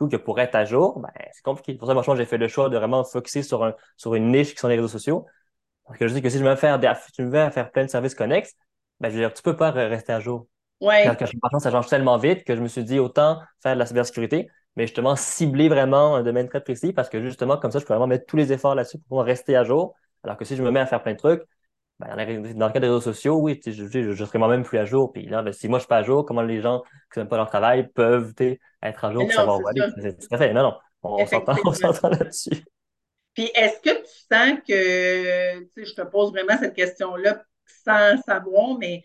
que 0.10 0.17
pour 0.17 0.39
être 0.39 0.56
à 0.56 0.65
jour, 0.65 0.99
ben, 0.99 1.10
c'est 1.32 1.43
compliqué. 1.43 1.76
Pour 1.76 1.88
ça, 1.88 1.93
moi, 1.93 2.04
j'ai 2.15 2.26
fait 2.26 2.38
le 2.38 2.47
choix 2.47 2.69
de 2.69 2.78
vraiment 2.78 3.04
focuser 3.04 3.43
sur, 3.43 3.63
un, 3.63 3.76
sur 3.97 4.15
une 4.15 4.32
niche 4.32 4.54
qui 4.54 4.60
sont 4.60 4.67
les 4.67 4.76
réseaux 4.76 4.88
sociaux. 4.88 5.26
Parce 5.86 5.97
que 5.97 6.08
je 6.08 6.13
dis 6.13 6.21
que 6.21 6.30
si 6.30 6.39
je 6.39 6.43
me 6.43 6.56
faire, 6.56 6.80
tu 7.13 7.23
me 7.23 7.30
veux 7.30 7.49
faire 7.49 7.71
plein 7.71 7.86
de 7.86 7.89
services 7.89 8.15
connexes, 8.15 8.54
ben, 8.99 9.10
je 9.10 9.15
veux 9.15 9.21
dire, 9.21 9.34
tu 9.34 9.41
peux 9.41 9.56
pas 9.56 9.71
rester 9.71 10.13
à 10.13 10.19
jour. 10.19 10.47
Ouais. 10.82 11.06
Parce 11.06 11.32
que 11.32 11.60
ça 11.60 11.71
change 11.71 11.88
tellement 11.88 12.17
vite 12.17 12.43
que 12.43 12.56
je 12.56 12.62
me 12.62 12.67
suis 12.67 12.84
dit 12.84 12.99
autant 12.99 13.39
faire 13.62 13.73
de 13.73 13.80
la 13.80 13.86
cybersécurité, 13.86 14.49
mais 14.76 14.86
justement 14.88 15.15
cibler 15.15 15.69
vraiment 15.69 16.15
un 16.15 16.23
domaine 16.23 16.49
très 16.49 16.62
précis 16.62 16.93
parce 16.93 17.10
que 17.10 17.21
justement, 17.21 17.58
comme 17.58 17.71
ça, 17.71 17.80
je 17.80 17.86
peux 17.86 17.93
vraiment 17.93 18.08
mettre 18.08 18.26
tous 18.26 18.38
les 18.38 18.52
efforts 18.52 18.76
là-dessus 18.76 18.97
pour 18.97 19.08
pouvoir 19.08 19.26
rester 19.26 19.56
à 19.56 19.63
jour. 19.63 19.93
Alors 20.23 20.38
que 20.38 20.45
si 20.45 20.56
je 20.56 20.63
me 20.63 20.71
mets 20.71 20.80
à 20.80 20.86
faire 20.86 21.04
plein 21.04 21.13
de 21.13 21.17
trucs, 21.17 21.43
ben, 22.03 22.53
dans, 22.55 22.67
le 22.67 22.73
cas 22.73 22.79
des 22.79 22.87
réseaux 22.87 23.01
sociaux, 23.01 23.37
oui, 23.39 23.59
je, 23.65 23.71
je, 23.71 24.13
je 24.13 24.25
serai 24.25 24.39
moi-même 24.39 24.63
plus 24.63 24.77
à 24.77 24.85
jour. 24.85 25.11
Puis 25.11 25.25
là, 25.25 25.41
ben, 25.41 25.53
si 25.53 25.67
moi 25.67 25.79
je 25.79 25.83
suis 25.83 25.87
pas 25.87 25.97
à 25.97 26.03
jour, 26.03 26.25
comment 26.25 26.41
les 26.41 26.61
gens 26.61 26.83
qui 27.11 27.19
n'aiment 27.19 27.27
pas 27.27 27.37
leur 27.37 27.49
travail 27.49 27.87
peuvent 27.89 28.33
être 28.39 29.05
à 29.05 29.11
jour 29.11 29.23
pour 29.23 29.33
savoir 29.33 29.59
où 29.59 29.67
aller? 29.67 29.81
C'est 29.97 30.37
fait. 30.37 30.53
Non, 30.53 30.63
non. 30.63 30.75
On 31.03 31.25
s'entend 31.25 32.09
là-dessus. 32.09 32.63
Puis 33.33 33.49
est-ce 33.55 33.79
que 33.81 34.01
tu 34.01 34.13
sens 34.31 34.59
que, 34.67 35.83
je 35.83 35.93
te 35.93 36.01
pose 36.03 36.31
vraiment 36.31 36.57
cette 36.57 36.75
question-là, 36.75 37.43
sans 37.65 38.21
savoir, 38.21 38.77
mais 38.77 39.01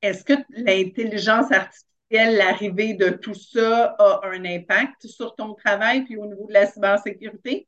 est-ce 0.00 0.24
que 0.24 0.34
l'intelligence 0.50 1.50
artificielle, 1.50 2.36
l'arrivée 2.36 2.94
de 2.94 3.10
tout 3.10 3.34
ça 3.34 3.96
a 3.98 4.20
un 4.26 4.44
impact 4.44 5.06
sur 5.06 5.34
ton 5.34 5.54
travail 5.54 6.04
puis 6.04 6.16
au 6.16 6.26
niveau 6.26 6.46
de 6.46 6.52
la 6.52 6.66
cybersécurité? 6.66 7.66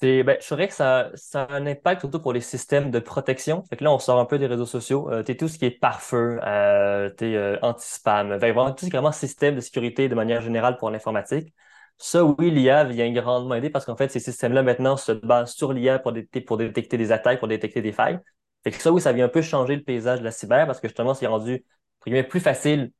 C'est, 0.00 0.24
ben, 0.24 0.36
je 0.40 0.48
dirais 0.48 0.66
que 0.68 0.74
ça, 0.74 1.10
ça 1.14 1.44
a 1.44 1.54
un 1.54 1.66
impact 1.66 2.00
surtout 2.00 2.20
pour 2.20 2.32
les 2.32 2.40
systèmes 2.40 2.90
de 2.90 2.98
protection. 2.98 3.62
Fait 3.70 3.76
que 3.76 3.84
là, 3.84 3.92
on 3.92 3.98
sort 4.00 4.18
un 4.18 4.24
peu 4.24 4.38
des 4.38 4.46
réseaux 4.46 4.66
sociaux. 4.66 5.08
Euh, 5.10 5.22
t'es 5.22 5.36
tout 5.36 5.46
ce 5.48 5.58
qui 5.58 5.64
est 5.66 5.70
pare-feu, 5.70 6.40
euh, 6.42 7.08
t'es 7.10 7.36
euh, 7.36 7.56
anti-spam, 7.62 8.34
vraiment 8.36 8.72
tout 8.72 8.84
ce 8.84 8.90
qui 8.90 8.96
est 8.96 8.98
vraiment 8.98 9.12
système 9.12 9.54
de 9.54 9.60
sécurité 9.60 10.08
de 10.08 10.14
manière 10.16 10.42
générale 10.42 10.76
pour 10.76 10.90
l'informatique. 10.90 11.54
Ça, 11.98 12.24
oui, 12.24 12.50
l'IA 12.50 12.82
vient 12.84 13.12
grandement 13.12 13.54
aider 13.54 13.70
parce 13.70 13.84
qu'en 13.84 13.96
fait, 13.96 14.10
ces 14.10 14.18
systèmes-là 14.18 14.62
maintenant 14.64 14.96
se 14.96 15.12
basent 15.12 15.54
sur 15.54 15.72
l'IA 15.72 16.00
pour, 16.00 16.12
pour 16.46 16.56
détecter 16.56 16.98
des 16.98 17.12
attaques, 17.12 17.38
pour 17.38 17.48
détecter 17.48 17.80
des 17.80 17.92
failles. 17.92 18.18
Fait 18.64 18.72
que 18.72 18.78
ça, 18.78 18.90
oui, 18.90 19.00
ça 19.00 19.12
vient 19.12 19.26
un 19.26 19.28
peu 19.28 19.42
changer 19.42 19.76
le 19.76 19.82
paysage 19.82 20.18
de 20.18 20.24
la 20.24 20.32
cyber 20.32 20.66
parce 20.66 20.80
que 20.80 20.88
justement, 20.88 21.14
c'est 21.14 21.26
rendu 21.26 21.64
plus 22.00 22.40
facile, 22.40 22.90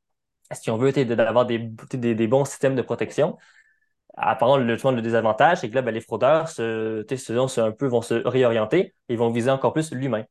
si 0.53 0.69
on 0.69 0.77
veut, 0.77 0.91
d'avoir 0.93 1.45
des, 1.45 1.59
des, 1.93 2.15
des 2.15 2.27
bons 2.27 2.45
systèmes 2.45 2.75
de 2.75 2.81
protection. 2.81 3.37
Apparemment, 4.15 4.57
le, 4.57 4.75
le 4.75 5.01
désavantage, 5.01 5.59
c'est 5.59 5.69
que 5.69 5.75
là, 5.75 5.81
ben, 5.81 5.93
les 5.93 6.01
fraudeurs 6.01 6.47
se, 6.47 7.03
se, 7.09 7.59
un 7.61 7.71
peu, 7.71 7.87
vont 7.87 8.01
se 8.01 8.13
réorienter 8.13 8.93
et 9.09 9.15
vont 9.15 9.31
viser 9.31 9.49
encore 9.49 9.73
plus 9.73 9.91
l'humain, 9.91 10.23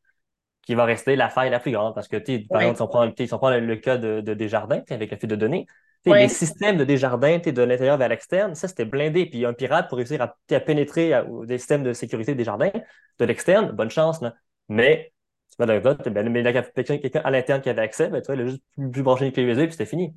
qui 0.62 0.75
va 0.75 0.85
rester 0.85 1.16
la 1.16 1.29
faille 1.29 1.51
la 1.51 1.59
plus 1.59 1.73
grande. 1.73 1.95
Parce 1.95 2.09
que, 2.09 2.16
par 2.49 2.61
exemple, 2.61 2.77
si 2.77 2.83
on 2.83 2.88
prend, 2.88 3.11
si 3.16 3.35
on 3.35 3.38
prend 3.38 3.51
le, 3.51 3.77
cas 3.77 3.97
de, 3.97 4.21
de 4.21 4.35
Desjardins, 4.35 4.83
avec 4.88 5.11
la 5.11 5.16
fuite 5.16 5.31
de 5.31 5.37
données, 5.37 5.66
les 6.07 6.29
systèmes 6.29 6.77
de 6.77 6.85
Desjardins, 6.85 7.38
de 7.38 7.62
l'intérieur 7.62 7.97
vers 7.97 8.09
l'externe, 8.09 8.55
ça, 8.55 8.68
c'était 8.68 8.85
blindé. 8.85 9.27
Puis 9.27 9.45
un 9.45 9.53
pirate, 9.53 9.88
pour 9.88 9.99
réussir 9.99 10.21
à, 10.23 10.37
à 10.51 10.61
pénétrer 10.61 11.12
des 11.45 11.59
systèmes 11.59 11.83
de 11.83 11.92
sécurité 11.92 12.35
des 12.35 12.45
jardins, 12.45 12.71
de 13.18 13.25
l'externe, 13.25 13.73
bonne 13.73 13.90
chance. 13.90 14.21
Là. 14.21 14.35
Mais, 14.68 15.12
c'est 15.49 15.59
pas 15.59 15.66
de 15.66 16.11
ben, 16.11 16.29
mais 16.29 16.42
quelqu'un 16.75 17.21
à 17.25 17.31
l'interne 17.31 17.61
qui 17.61 17.68
avait 17.68 17.83
accès, 17.83 18.09
ben, 18.09 18.21
tu 18.21 18.27
vois, 18.27 18.37
il 18.37 18.42
a 18.42 18.47
juste 18.47 18.62
plus 18.92 19.03
branché 19.03 19.27
une 19.27 19.33
clé 19.33 19.42
USB, 19.42 19.62
puis 19.62 19.73
c'était 19.73 19.87
fini. 19.87 20.14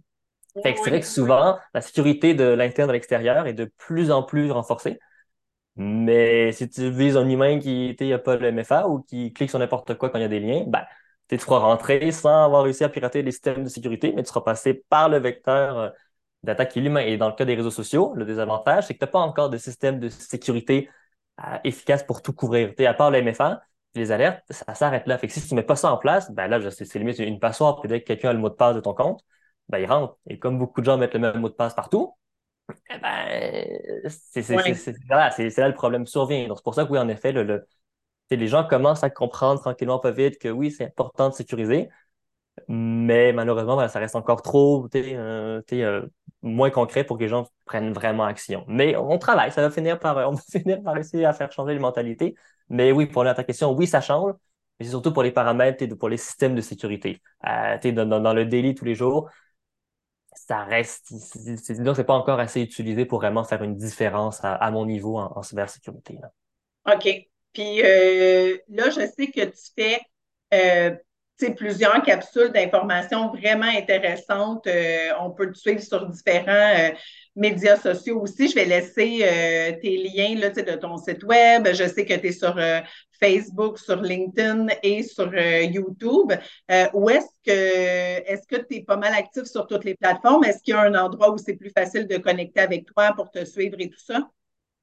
Fait 0.63 0.73
que 0.73 0.79
c'est 0.83 0.89
vrai 0.89 0.99
que 1.01 1.05
souvent, 1.05 1.59
la 1.73 1.81
sécurité 1.81 2.33
de 2.33 2.45
l'interne 2.45 2.89
à 2.89 2.93
l'extérieur 2.93 3.45
est 3.47 3.53
de 3.53 3.65
plus 3.77 4.11
en 4.11 4.23
plus 4.23 4.51
renforcée. 4.51 4.99
Mais 5.75 6.53
si 6.53 6.69
tu 6.69 6.89
vises 6.91 7.17
un 7.17 7.27
humain 7.27 7.59
qui 7.59 7.95
n'a 7.99 8.19
pas 8.19 8.37
le 8.37 8.47
MFA 8.47 8.87
ou 8.87 9.01
qui 9.01 9.33
clique 9.33 9.49
sur 9.49 9.59
n'importe 9.59 9.95
quoi 9.97 10.09
quand 10.09 10.17
il 10.19 10.21
y 10.21 10.25
a 10.25 10.27
des 10.29 10.39
liens, 10.39 10.63
ben, 10.67 10.85
tu 11.27 11.37
feras 11.37 11.59
rentrer 11.59 12.11
sans 12.11 12.45
avoir 12.45 12.63
réussi 12.63 12.83
à 12.83 12.89
pirater 12.89 13.21
les 13.23 13.31
systèmes 13.31 13.63
de 13.63 13.69
sécurité, 13.69 14.13
mais 14.15 14.23
tu 14.23 14.29
seras 14.29 14.41
passé 14.41 14.85
par 14.89 15.09
le 15.09 15.17
vecteur 15.17 15.77
euh, 15.77 15.89
d'attaque 16.43 16.71
qui 16.71 16.79
est 16.79 16.81
l'humain. 16.81 17.01
Et 17.01 17.17
dans 17.17 17.27
le 17.29 17.35
cas 17.35 17.45
des 17.45 17.55
réseaux 17.55 17.71
sociaux, 17.71 18.13
le 18.15 18.25
désavantage, 18.25 18.87
c'est 18.87 18.93
que 18.93 18.99
tu 18.99 19.05
n'as 19.05 19.11
pas 19.11 19.19
encore 19.19 19.49
de 19.49 19.57
système 19.57 19.99
de 19.99 20.07
sécurité 20.09 20.89
euh, 21.43 21.57
efficace 21.65 22.03
pour 22.03 22.21
tout 22.21 22.33
couvrir. 22.33 22.73
à 22.79 22.93
part 22.93 23.11
le 23.11 23.17
MFA, 23.19 23.61
les 23.95 24.11
alertes, 24.11 24.43
ça 24.49 24.73
s'arrête 24.75 25.07
là. 25.07 25.17
Fait 25.17 25.27
que 25.27 25.33
si 25.33 25.45
tu 25.45 25.53
ne 25.53 25.59
mets 25.59 25.65
pas 25.65 25.75
ça 25.75 25.91
en 25.91 25.97
place, 25.97 26.31
ben 26.31 26.47
là, 26.47 26.59
c'est 26.71 26.93
limite 26.95 27.19
une 27.19 27.39
passoire, 27.39 27.81
peut-être 27.81 28.03
que 28.03 28.07
quelqu'un 28.07 28.29
a 28.29 28.33
le 28.33 28.39
mot 28.39 28.49
de 28.49 28.55
passe 28.55 28.75
de 28.75 28.81
ton 28.81 28.93
compte 28.93 29.21
ben, 29.69 29.79
il 29.79 29.85
rentre. 29.85 30.17
Et 30.27 30.39
comme 30.39 30.57
beaucoup 30.59 30.81
de 30.81 30.85
gens 30.85 30.97
mettent 30.97 31.13
le 31.13 31.19
même 31.19 31.39
mot 31.39 31.49
de 31.49 31.53
passe 31.53 31.73
partout, 31.73 32.13
eh 32.89 32.97
ben, 32.97 34.09
c'est 34.09 34.49
là, 34.49 35.67
le 35.67 35.73
problème 35.73 36.05
survient. 36.05 36.47
Donc, 36.47 36.57
c'est 36.57 36.63
pour 36.63 36.75
ça 36.75 36.85
que 36.85 36.91
oui, 36.91 36.99
en 36.99 37.07
effet, 37.09 37.31
le, 37.31 37.67
les 38.31 38.47
gens 38.47 38.65
commencent 38.67 39.03
à 39.03 39.09
comprendre 39.09 39.59
tranquillement, 39.61 39.99
pas 39.99 40.11
vite, 40.11 40.39
que 40.39 40.49
oui, 40.49 40.71
c'est 40.71 40.85
important 40.85 41.29
de 41.29 41.33
sécuriser, 41.33 41.89
mais 42.67 43.33
malheureusement, 43.33 43.77
ben, 43.77 43.87
ça 43.87 43.99
reste 43.99 44.15
encore 44.15 44.41
trop 44.41 44.87
euh, 44.95 45.61
euh, 45.73 46.07
moins 46.41 46.69
concret 46.69 47.03
pour 47.03 47.17
que 47.17 47.23
les 47.23 47.29
gens 47.29 47.47
prennent 47.65 47.93
vraiment 47.93 48.23
action. 48.23 48.65
Mais 48.67 48.95
on 48.95 49.17
travaille, 49.17 49.51
ça 49.51 49.61
va 49.61 49.69
finir 49.69 49.99
par, 49.99 50.17
on 50.29 50.33
va 50.33 50.41
finir 50.51 50.81
par 50.83 50.97
essayer 50.97 51.25
à 51.25 51.33
faire 51.33 51.51
changer 51.51 51.73
les 51.73 51.79
mentalités. 51.79 52.35
Mais 52.69 52.91
oui, 52.91 53.05
pour 53.05 53.23
ta 53.23 53.43
question, 53.43 53.71
oui, 53.73 53.87
ça 53.87 54.01
change, 54.01 54.33
mais 54.79 54.85
c'est 54.85 54.91
surtout 54.91 55.13
pour 55.13 55.23
les 55.23 55.31
paramètres 55.31 55.83
et 55.83 55.87
pour 55.87 56.09
les 56.09 56.17
systèmes 56.17 56.55
de 56.55 56.61
sécurité. 56.61 57.21
Euh, 57.47 57.77
dans, 57.91 58.21
dans, 58.21 58.33
le 58.33 58.45
daily 58.45 58.73
tous 58.73 58.85
les 58.85 58.95
jours, 58.95 59.29
ça 60.35 60.63
reste, 60.63 61.13
c'est 61.63 62.03
pas 62.03 62.13
encore 62.13 62.39
assez 62.39 62.61
utilisé 62.61 63.05
pour 63.05 63.19
vraiment 63.19 63.43
faire 63.43 63.63
une 63.63 63.75
différence 63.75 64.39
à, 64.43 64.71
mon 64.71 64.85
niveau 64.85 65.17
en, 65.17 65.41
cybersécurité. 65.41 66.17
OK. 66.91 67.07
Puis 67.53 67.81
euh, 67.83 68.57
là, 68.69 68.89
je 68.89 69.07
sais 69.15 69.27
que 69.27 69.45
tu 69.45 69.71
fais 69.75 70.01
euh, 70.53 70.95
plusieurs 71.55 72.01
capsules 72.03 72.51
d'informations 72.51 73.29
vraiment 73.29 73.67
intéressantes. 73.67 74.67
Euh, 74.67 75.11
on 75.19 75.31
peut 75.31 75.51
te 75.51 75.57
suivre 75.57 75.81
sur 75.81 76.07
différents 76.07 76.91
médias 77.35 77.77
sociaux 77.77 78.21
aussi. 78.21 78.47
Je 78.47 78.55
vais 78.55 78.65
laisser 78.65 79.79
tes 79.81 79.97
liens 79.97 80.39
là, 80.39 80.49
de 80.49 80.75
ton 80.75 80.97
site 80.97 81.23
web. 81.23 81.67
Je 81.67 81.87
sais 81.87 82.05
que 82.05 82.13
tu 82.13 82.27
es 82.27 82.31
sur 82.31 82.57
Facebook, 83.19 83.79
sur 83.79 84.01
LinkedIn 84.01 84.67
et 84.83 85.03
sur 85.03 85.31
euh, 85.33 85.61
YouTube. 85.61 86.33
Euh, 86.71 86.85
où 86.93 87.09
est-ce 87.09 87.27
que 87.45 87.51
est-ce 87.51 88.47
que 88.47 88.61
tu 88.61 88.77
es 88.77 88.83
pas 88.83 88.97
mal 88.97 89.13
actif 89.13 89.43
sur 89.43 89.67
toutes 89.67 89.85
les 89.85 89.95
plateformes? 89.95 90.43
Est-ce 90.43 90.61
qu'il 90.61 90.73
y 90.73 90.77
a 90.77 90.81
un 90.81 90.95
endroit 90.95 91.31
où 91.31 91.37
c'est 91.37 91.55
plus 91.55 91.71
facile 91.71 92.07
de 92.07 92.17
connecter 92.17 92.61
avec 92.61 92.85
toi 92.85 93.13
pour 93.15 93.31
te 93.31 93.43
suivre 93.45 93.75
et 93.79 93.89
tout 93.89 93.99
ça? 93.99 94.29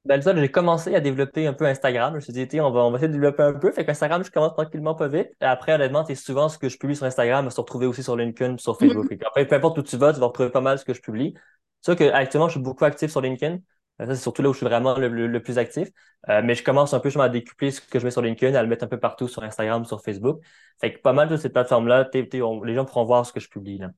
Ben, 0.05 0.21
ça, 0.21 0.35
j'ai 0.35 0.51
commencé 0.51 0.93
à 0.93 0.99
développer 0.99 1.47
un 1.47 1.53
peu 1.53 1.65
Instagram. 1.65 2.11
Je 2.11 2.15
me 2.15 2.19
suis 2.19 2.33
dit, 2.33 2.59
on 2.59 2.71
va, 2.71 2.81
on 2.81 2.91
va 2.91 2.97
essayer 2.97 3.07
de 3.07 3.13
développer 3.13 3.43
un 3.43 3.53
peu. 3.53 3.71
Fait 3.71 3.85
qu'Instagram, 3.85 4.21
je 4.21 4.29
commence 4.29 4.53
tranquillement 4.53 4.95
pas 4.95 5.07
vite. 5.07 5.29
Après, 5.39 5.73
honnêtement, 5.73 6.03
c'est 6.05 6.15
souvent 6.15 6.49
ce 6.49 6.57
que 6.57 6.67
je 6.67 6.77
publie 6.77 6.97
sur 6.97 7.05
Instagram 7.05 7.49
se 7.49 7.61
retrouver 7.61 7.85
aussi 7.85 8.03
sur 8.03 8.17
LinkedIn, 8.17 8.57
sur 8.57 8.77
Facebook. 8.77 9.09
Après, 9.25 9.47
peu 9.47 9.55
importe 9.55 9.77
où 9.77 9.81
tu 9.81 9.95
vas, 9.95 10.11
tu 10.11 10.19
vas 10.19 10.25
retrouver 10.25 10.49
pas 10.49 10.59
mal 10.59 10.77
ce 10.77 10.83
que 10.83 10.93
je 10.93 10.99
publie. 10.99 11.35
C'est 11.83 11.91
sûr 11.91 11.95
que 11.97 12.13
actuellement, 12.13 12.47
je 12.47 12.53
suis 12.53 12.61
beaucoup 12.61 12.85
actif 12.85 13.11
sur 13.11 13.19
LinkedIn. 13.19 13.55
Euh, 13.99 14.05
ça, 14.05 14.15
c'est 14.15 14.21
surtout 14.21 14.41
là 14.41 14.49
où 14.49 14.53
je 14.53 14.57
suis 14.57 14.65
vraiment 14.65 14.97
le, 14.97 15.43
plus 15.43 15.57
actif. 15.57 15.89
Euh, 16.29 16.41
mais 16.41 16.55
je 16.55 16.63
commence 16.63 16.93
un 16.93 17.01
peu 17.01 17.09
à 17.19 17.27
décupler 17.27 17.71
ce 17.71 17.81
que 17.81 17.99
je 17.99 18.05
mets 18.05 18.11
sur 18.11 18.21
LinkedIn, 18.21 18.57
à 18.57 18.63
le 18.63 18.69
mettre 18.69 18.85
un 18.85 18.87
peu 18.87 18.99
partout 18.99 19.27
sur 19.27 19.43
Instagram, 19.43 19.83
sur 19.83 20.01
Facebook. 20.01 20.41
Fait 20.79 20.93
que 20.93 21.01
pas 21.01 21.11
mal 21.11 21.27
de 21.27 21.35
ces 21.35 21.49
plateformes-là, 21.49 22.09
les 22.13 22.73
gens 22.73 22.85
pourront 22.85 23.03
voir 23.03 23.25
ce 23.25 23.33
que 23.33 23.41
je 23.41 23.49
publie. 23.49 23.79
Là. 23.79 23.89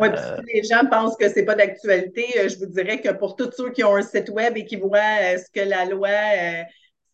Oui, 0.00 0.08
puis 0.08 0.18
euh, 0.18 0.36
si 0.38 0.54
les 0.54 0.62
gens 0.62 0.86
pensent 0.88 1.16
que 1.16 1.28
ce 1.28 1.34
n'est 1.34 1.44
pas 1.44 1.54
d'actualité, 1.54 2.48
je 2.48 2.56
vous 2.58 2.66
dirais 2.66 3.00
que 3.00 3.10
pour 3.10 3.36
tous 3.36 3.50
ceux 3.50 3.70
qui 3.72 3.84
ont 3.84 3.94
un 3.94 4.02
site 4.02 4.30
web 4.30 4.56
et 4.56 4.64
qui 4.64 4.76
voient 4.76 5.36
ce 5.36 5.50
que 5.52 5.68
la 5.68 5.84
loi 5.84 6.08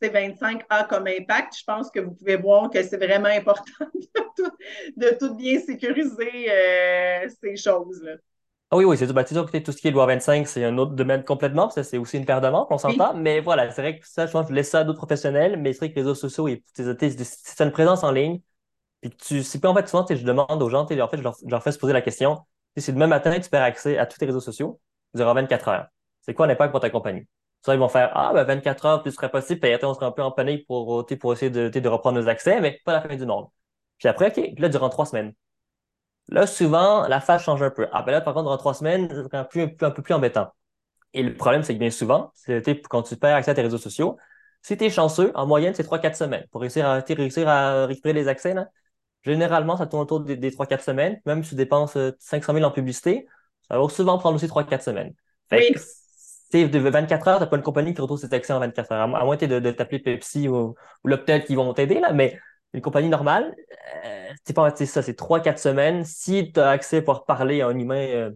C25 0.01 0.63
a 0.69 0.85
comme 0.85 1.09
impact, 1.09 1.55
je 1.59 1.65
pense 1.65 1.91
que 1.91 1.99
vous 1.99 2.13
pouvez 2.13 2.37
voir 2.37 2.71
que 2.71 2.81
c'est 2.85 2.99
vraiment 2.99 3.31
important 3.31 3.87
de 4.97 5.19
tout, 5.19 5.35
bien 5.35 5.59
sécuriser 5.59 6.51
ces 7.43 7.57
choses-là. 7.57 8.17
Ah 8.71 8.77
oui, 8.77 8.85
oui, 8.85 8.99
c'est 8.99 9.11
bah, 9.15 9.25
sûr 9.25 9.51
que 9.51 9.59
tout 9.59 9.73
ce 9.73 9.79
qui 9.79 9.89
est 9.89 9.91
loi 9.91 10.05
25, 10.05 10.47
c'est 10.47 10.63
un 10.63 10.77
autre 10.77 10.93
domaine 10.93 11.25
complètement, 11.25 11.71
ça 11.71 11.83
c'est 11.83 11.97
aussi 11.97 12.19
une 12.19 12.27
paire 12.27 12.43
de 12.43 12.49
manches, 12.49 12.67
on 12.69 12.77
s'entend, 12.77 13.15
mais 13.15 13.41
voilà, 13.41 13.71
c'est 13.71 13.81
vrai 13.81 13.99
que 13.99 14.07
ça, 14.07 14.27
je 14.27 14.33
pense 14.33 14.43
que 14.43 14.51
je 14.51 14.55
laisse 14.55 14.69
ça 14.69 14.81
à 14.81 14.85
d'autres 14.85 14.99
professionnels, 14.99 15.57
mais 15.59 15.73
c'est 15.73 15.79
vrai 15.79 15.91
que 15.91 15.95
les 15.95 16.03
réseaux 16.03 16.15
sociaux, 16.15 16.49
et, 16.49 16.63
tu 16.75 16.83
as 16.83 17.65
une 17.65 17.73
présence 17.73 18.05
en 18.05 18.11
ligne, 18.11 18.43
puis 19.01 19.11
tu, 19.11 19.43
c'est 19.43 19.65
en 19.65 19.75
fait 19.75 19.89
souvent, 19.89 20.05
je 20.11 20.23
demande 20.23 20.63
aux 20.63 20.69
gens, 20.69 20.83
en 20.83 20.87
fait, 20.87 20.97
je 20.97 21.23
leur, 21.23 21.63
fais 21.63 21.73
se 21.73 21.79
poser 21.79 21.95
la 21.95 22.03
question, 22.03 22.41
si 22.77 22.93
demain 22.93 23.07
matin, 23.07 23.41
tu 23.41 23.49
perds 23.49 23.63
accès 23.63 23.97
à 23.97 24.05
tous 24.05 24.19
tes 24.19 24.27
réseaux 24.27 24.41
sociaux, 24.41 24.81
aurez 25.19 25.35
24 25.35 25.69
heures. 25.69 25.87
C'est 26.21 26.35
quoi 26.35 26.47
l'impact 26.47 26.71
pour 26.71 26.81
ta 26.81 26.91
compagnie? 26.91 27.27
Ça, 27.65 27.75
ils 27.75 27.81
vont 27.81 27.89
faire, 27.89 28.13
ah, 28.15 28.33
ben 28.35 28.45
24 28.45 28.87
heures, 28.87 29.03
plus 29.03 29.13
serait 29.13 29.31
possible, 29.31 29.61
puis 29.61 29.71
on 29.83 29.95
serait 29.95 30.07
un 30.07 30.13
peu 30.13 30.23
en 30.23 30.31
panique 30.31 30.67
pour, 30.67 31.07
pour 31.21 31.33
essayer 31.33 31.51
de, 31.51 31.69
de 31.71 31.89
reprendre 31.89 32.21
nos 32.21 32.29
accès, 32.29 32.61
mais 32.61 32.81
pas 32.85 32.93
la 32.93 33.01
fin 33.01 33.17
du 33.17 33.25
monde. 33.25 33.47
Puis 33.99 34.09
après, 34.09 34.29
OK, 34.29 34.59
là, 34.59 34.69
durant 34.69 34.91
trois 34.91 35.07
semaines, 35.07 35.33
Là, 36.29 36.47
souvent, 36.47 37.09
la 37.09 37.21
phase 37.21 37.43
change 37.43 37.63
un 37.63 37.71
peu. 37.71 37.87
Ah, 37.93 38.03
ben 38.03 38.13
là, 38.13 38.21
par 38.21 38.35
contre, 38.35 38.51
dans 38.51 38.57
trois 38.59 38.75
semaines, 38.75 39.09
c'est 39.11 39.35
un, 39.35 39.45
peu, 39.45 39.61
un 39.81 39.91
peu 39.91 40.03
plus 40.03 40.15
embêtant. 40.15 40.49
Et 41.15 41.23
le 41.23 41.35
problème, 41.35 41.63
c'est 41.63 41.75
que 41.75 41.79
bien 41.79 41.91
souvent, 41.91 42.33
c'est 42.35 42.63
quand 42.89 43.03
tu 43.03 43.17
perds 43.17 43.37
accès 43.37 43.51
à 43.51 43.55
tes 43.55 43.63
réseaux 43.63 43.79
sociaux, 43.79 44.19
si 44.63 44.77
tu 44.77 44.85
es 44.85 44.91
chanceux, 44.91 45.33
en 45.35 45.47
moyenne, 45.47 45.75
c'est 45.75 45.85
3-4 45.85 46.15
semaines. 46.15 46.47
Pour 46.51 46.61
réussir 46.61 46.87
à, 46.87 47.01
réussir 47.01 47.49
à 47.49 47.87
récupérer 47.87 48.13
les 48.13 48.29
accès, 48.29 48.53
là, 48.53 48.69
généralement, 49.23 49.77
ça 49.77 49.87
tourne 49.87 50.03
autour 50.03 50.21
des, 50.21 50.51
3-4 50.51 50.83
semaines. 50.83 51.21
Même 51.25 51.43
si 51.43 51.51
tu 51.51 51.55
dépenses 51.55 51.97
500 52.19 52.53
euh, 52.53 52.57
000 52.57 52.69
en 52.69 52.71
publicité, 52.71 53.27
ça 53.69 53.79
va 53.79 53.89
souvent 53.89 54.19
prendre 54.19 54.37
aussi 54.37 54.47
3-4 54.47 54.83
semaines. 54.83 55.15
Fait 55.49 55.75
oui. 56.53 56.69
de 56.69 56.79
24 56.79 57.29
heures, 57.29 57.37
tu 57.39 57.45
n'as 57.45 57.47
pas 57.47 57.57
une 57.57 57.63
compagnie 57.63 57.95
qui 57.95 58.01
retrouve 58.03 58.19
ses 58.21 58.33
accès 58.35 58.53
en 58.53 58.61
24 58.61 58.93
heures. 58.93 59.17
À 59.17 59.25
moins 59.25 59.37
de, 59.37 59.47
de 59.61 59.71
t'appeler 59.71 60.01
Pepsi 60.01 60.49
ou, 60.49 60.75
ou 61.05 61.09
là, 61.09 61.17
peut-être 61.17 61.47
qu'ils 61.47 61.57
vont 61.57 61.73
t'aider, 61.73 62.01
là, 62.01 62.13
mais 62.13 62.39
une 62.75 62.81
compagnie 62.83 63.09
normale, 63.09 63.55
euh, 64.05 64.29
c'est 64.45 64.55
pas 64.55 64.75
ça, 64.75 65.03
c'est 65.03 65.15
trois, 65.15 65.41
quatre 65.41 65.59
semaines. 65.59 66.05
Si 66.05 66.53
tu 66.53 66.61
as 66.61 66.71
accès 66.71 67.03
pour 67.03 67.25
parler 67.25 67.61
à 67.63 67.69
un 67.69 67.79
humain, 67.79 68.07
euh, 68.09 68.31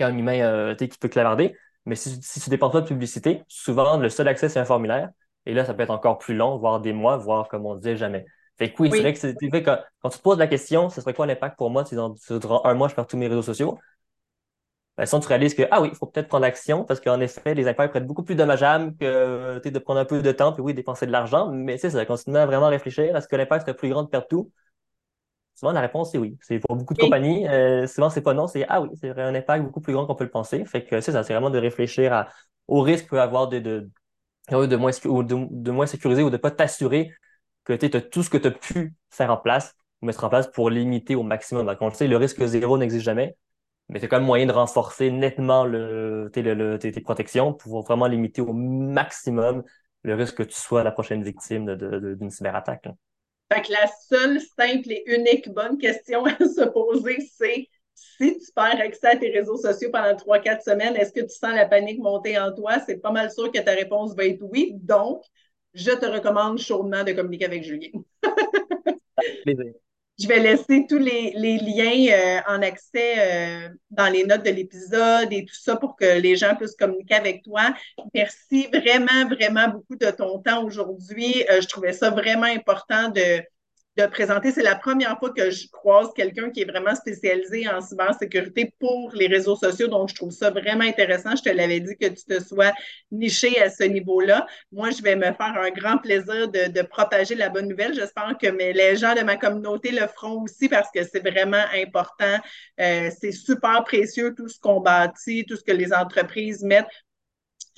un 0.00 0.16
humain 0.16 0.40
euh, 0.40 0.74
qui 0.74 0.88
peut 0.98 1.08
clavarder, 1.08 1.56
mais 1.86 1.94
si, 1.94 2.18
si 2.22 2.40
tu 2.40 2.50
dépenses 2.50 2.72
pas 2.72 2.80
de 2.80 2.86
publicité, 2.86 3.42
souvent 3.48 3.96
le 3.96 4.08
seul 4.08 4.28
accès, 4.28 4.48
c'est 4.48 4.60
un 4.60 4.64
formulaire. 4.64 5.10
Et 5.46 5.54
là, 5.54 5.64
ça 5.64 5.74
peut 5.74 5.82
être 5.82 5.90
encore 5.90 6.18
plus 6.18 6.34
long, 6.34 6.58
voire 6.58 6.80
des 6.80 6.92
mois, 6.92 7.16
voire 7.16 7.48
comme 7.48 7.64
on 7.66 7.76
disait 7.76 7.96
jamais. 7.96 8.26
Fait 8.58 8.72
que 8.72 8.82
oui, 8.82 8.90
c'est 8.90 9.00
vrai 9.00 9.12
que 9.14 9.58
quand, 9.64 9.78
quand 10.02 10.08
tu 10.10 10.18
te 10.18 10.22
poses 10.22 10.38
la 10.38 10.48
question, 10.48 10.90
ce 10.90 11.00
serait 11.00 11.14
quoi 11.14 11.26
l'impact 11.26 11.56
pour 11.56 11.70
moi 11.70 11.84
si 11.84 11.94
dans, 11.94 12.14
durant 12.30 12.64
un 12.64 12.74
mois, 12.74 12.88
je 12.88 12.94
perds 12.94 13.06
tous 13.06 13.16
mes 13.16 13.28
réseaux 13.28 13.42
sociaux? 13.42 13.78
Ben, 14.98 15.06
tu 15.06 15.28
réalises 15.28 15.54
que, 15.54 15.62
ah 15.70 15.80
oui, 15.80 15.90
il 15.92 15.96
faut 15.96 16.06
peut-être 16.06 16.26
prendre 16.26 16.44
action 16.44 16.84
parce 16.84 16.98
qu'en 17.00 17.20
effet, 17.20 17.54
les 17.54 17.68
impacts 17.68 17.92
peuvent 17.92 18.02
être 18.02 18.08
beaucoup 18.08 18.24
plus 18.24 18.34
dommageables 18.34 18.96
que 18.96 19.60
de 19.68 19.78
prendre 19.78 20.00
un 20.00 20.04
peu 20.04 20.20
de 20.20 20.32
temps, 20.32 20.52
puis 20.52 20.60
oui, 20.60 20.74
dépenser 20.74 21.06
de 21.06 21.12
l'argent. 21.12 21.52
Mais 21.52 21.78
c'est 21.78 21.90
ça, 21.90 22.04
continuer 22.04 22.40
à 22.40 22.46
vraiment 22.46 22.66
réfléchir. 22.66 23.16
Est-ce 23.16 23.28
que 23.28 23.36
l'impact 23.36 23.64
serait 23.64 23.76
plus 23.76 23.90
grand 23.90 24.02
de 24.02 24.08
perdre 24.08 24.26
tout? 24.26 24.50
Souvent, 25.54 25.70
la 25.70 25.80
réponse, 25.80 26.10
c'est 26.10 26.18
oui. 26.18 26.36
C'est 26.40 26.58
pour 26.58 26.74
beaucoup 26.74 26.94
de 26.94 27.00
compagnies. 27.00 27.46
Euh, 27.48 27.86
souvent, 27.86 28.10
c'est 28.10 28.22
pas 28.22 28.34
non, 28.34 28.48
c'est 28.48 28.66
ah 28.68 28.80
oui, 28.80 28.88
c'est 29.00 29.10
un 29.10 29.34
impact 29.34 29.64
beaucoup 29.64 29.80
plus 29.80 29.92
grand 29.92 30.04
qu'on 30.04 30.16
peut 30.16 30.24
le 30.24 30.30
penser. 30.30 30.64
Fait 30.64 30.84
que 30.84 31.00
c'est 31.00 31.12
ça, 31.12 31.22
c'est 31.22 31.32
vraiment 31.32 31.50
de 31.50 31.58
réfléchir 31.58 32.12
à, 32.12 32.28
au 32.66 32.80
risque 32.80 33.08
peut 33.08 33.20
avoir 33.20 33.46
de, 33.46 33.60
de, 33.60 33.90
de, 34.50 34.76
moins, 34.76 34.90
de, 34.90 35.70
moins 35.70 35.86
sécuriser 35.86 36.24
ou 36.24 36.30
de 36.30 36.36
pas 36.38 36.50
t'assurer 36.50 37.12
que 37.64 37.72
tu 37.72 37.96
as 37.96 38.00
tout 38.00 38.24
ce 38.24 38.30
que 38.30 38.36
tu 38.38 38.48
as 38.48 38.50
pu 38.50 38.94
faire 39.10 39.30
en 39.30 39.36
place 39.36 39.76
ou 40.02 40.06
mettre 40.06 40.24
en 40.24 40.28
place 40.28 40.48
pour 40.50 40.70
limiter 40.70 41.14
au 41.14 41.22
maximum. 41.22 41.66
Donc, 41.66 41.78
on 41.80 41.88
le 41.88 41.94
sait, 41.94 42.08
le 42.08 42.16
risque 42.16 42.44
zéro 42.44 42.78
n'existe 42.78 43.04
jamais 43.04 43.36
mais 43.88 44.00
c'est 44.00 44.08
quand 44.08 44.18
même 44.18 44.26
moyen 44.26 44.46
de 44.46 44.52
renforcer 44.52 45.10
nettement 45.10 45.64
le, 45.64 46.30
tes, 46.32 46.42
le, 46.42 46.78
tes, 46.78 46.92
protections 47.00 47.54
pour 47.54 47.82
vraiment 47.82 48.06
limiter 48.06 48.42
au 48.42 48.52
maximum 48.52 49.62
le 50.02 50.14
risque 50.14 50.36
que 50.36 50.42
tu 50.42 50.58
sois 50.58 50.84
la 50.84 50.92
prochaine 50.92 51.22
victime 51.22 51.74
d'une 51.76 52.30
cyberattaque. 52.30 52.88
Fait 53.52 53.62
que 53.62 53.72
la 53.72 53.86
seule 54.08 54.40
simple 54.40 54.92
et 54.92 55.04
unique 55.06 55.48
bonne 55.48 55.78
question 55.78 56.24
à 56.26 56.36
se 56.36 56.68
poser, 56.68 57.18
c'est 57.34 57.68
si 57.94 58.38
tu 58.38 58.52
perds 58.54 58.80
accès 58.80 59.06
à 59.06 59.16
tes 59.16 59.30
réseaux 59.30 59.56
sociaux 59.56 59.90
pendant 59.90 60.14
3-4 60.14 60.62
semaines, 60.62 60.96
est-ce 60.96 61.12
que 61.12 61.20
tu 61.20 61.30
sens 61.30 61.54
la 61.54 61.66
panique 61.66 62.00
monter 62.00 62.38
en 62.38 62.52
toi? 62.52 62.78
C'est 62.84 62.98
pas 62.98 63.10
mal 63.10 63.30
sûr 63.30 63.50
que 63.50 63.58
ta 63.58 63.72
réponse 63.72 64.14
va 64.14 64.26
être 64.26 64.42
oui. 64.42 64.72
Donc, 64.74 65.22
je 65.74 65.90
te 65.90 66.06
recommande 66.06 66.58
chaudement 66.58 67.04
de 67.04 67.12
communiquer 67.12 67.46
avec 67.46 67.64
Julien. 67.64 67.90
Je 70.18 70.26
vais 70.26 70.40
laisser 70.40 70.84
tous 70.88 70.98
les, 70.98 71.30
liens 71.32 72.12
euh, 72.12 72.40
en 72.48 72.60
accès 72.62 73.14
euh, 73.18 73.68
dans 73.90 74.08
les 74.12 74.24
notes 74.24 74.44
de 74.44 74.50
l'épisode 74.50 75.32
et 75.32 75.44
tout 75.44 75.54
ça 75.54 75.76
pour 75.76 75.94
que 75.94 76.18
les 76.18 76.34
gens 76.34 76.56
puissent 76.56 76.74
communiquer 76.74 77.14
avec 77.14 77.44
toi. 77.44 77.72
Merci 78.14 78.66
vraiment, 78.72 79.28
vraiment 79.30 79.68
beaucoup 79.68 79.94
de 79.94 80.10
ton 80.10 80.40
temps 80.40 80.64
aujourd'hui. 80.64 81.44
Euh, 81.50 81.60
je 81.60 81.68
trouvais 81.68 81.92
ça 81.92 82.10
vraiment 82.10 82.46
important 82.46 83.10
de, 83.10 83.40
de 83.98 84.06
présenter. 84.06 84.52
C'est 84.52 84.62
la 84.62 84.76
première 84.76 85.18
fois 85.18 85.30
que 85.30 85.50
je 85.50 85.68
croise 85.70 86.08
quelqu'un 86.14 86.50
qui 86.50 86.62
est 86.62 86.64
vraiment 86.64 86.94
spécialisé 86.94 87.68
en 87.68 87.80
cybersécurité 87.80 88.72
pour 88.78 89.12
les 89.14 89.26
réseaux 89.26 89.56
sociaux. 89.56 89.88
Donc, 89.88 90.10
je 90.10 90.14
trouve 90.14 90.30
ça 90.30 90.50
vraiment 90.50 90.84
intéressant. 90.84 91.34
Je 91.34 91.42
te 91.42 91.48
l'avais 91.48 91.80
dit 91.80 91.96
que 92.00 92.06
tu 92.06 92.24
te 92.24 92.40
sois 92.40 92.72
niché 93.10 93.60
à 93.60 93.70
ce 93.70 93.82
niveau-là. 93.82 94.46
Moi, 94.70 94.90
je 94.90 95.02
vais 95.02 95.16
me 95.16 95.24
faire 95.24 95.54
un 95.60 95.70
grand 95.70 95.98
plaisir 95.98 96.48
de, 96.48 96.82
propager 96.82 97.34
la 97.34 97.48
bonne 97.48 97.68
nouvelle. 97.68 97.92
J'espère 97.94 98.36
que 98.40 98.46
les 98.46 98.96
gens 98.96 99.14
de 99.14 99.22
ma 99.22 99.36
communauté 99.36 99.90
le 99.90 100.06
feront 100.06 100.42
aussi 100.42 100.68
parce 100.68 100.88
que 100.94 101.02
c'est 101.02 101.28
vraiment 101.28 101.64
important. 101.74 102.38
Euh, 102.80 103.10
c'est 103.20 103.32
super 103.32 103.82
précieux 103.84 104.32
tout 104.34 104.48
ce 104.48 104.60
qu'on 104.60 104.80
bâtit, 104.80 105.44
tout 105.44 105.56
ce 105.56 105.64
que 105.64 105.72
les 105.72 105.92
entreprises 105.92 106.62
mettent 106.62 106.86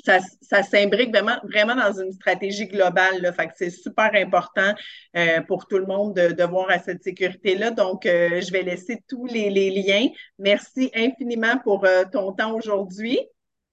ça, 0.04 0.18
ça 0.40 0.62
s'imbrique 0.62 1.10
vraiment, 1.10 1.38
vraiment 1.44 1.74
dans 1.74 2.00
une 2.00 2.12
stratégie 2.12 2.66
globale. 2.66 3.20
Là. 3.20 3.32
Fait 3.32 3.46
que 3.46 3.52
c'est 3.56 3.70
super 3.70 4.10
important 4.14 4.74
euh, 5.16 5.40
pour 5.42 5.66
tout 5.66 5.78
le 5.78 5.86
monde 5.86 6.14
de, 6.14 6.44
voir 6.44 6.70
à 6.70 6.78
cette 6.78 7.02
sécurité-là. 7.02 7.70
Donc, 7.70 8.06
euh, 8.06 8.40
je 8.40 8.50
vais 8.52 8.62
laisser 8.62 9.02
tous 9.08 9.26
les, 9.26 9.50
liens. 9.70 10.08
Merci 10.38 10.90
infiniment 10.94 11.58
pour 11.62 11.84
euh, 11.84 12.04
ton 12.12 12.32
temps 12.32 12.54
aujourd'hui. 12.54 13.18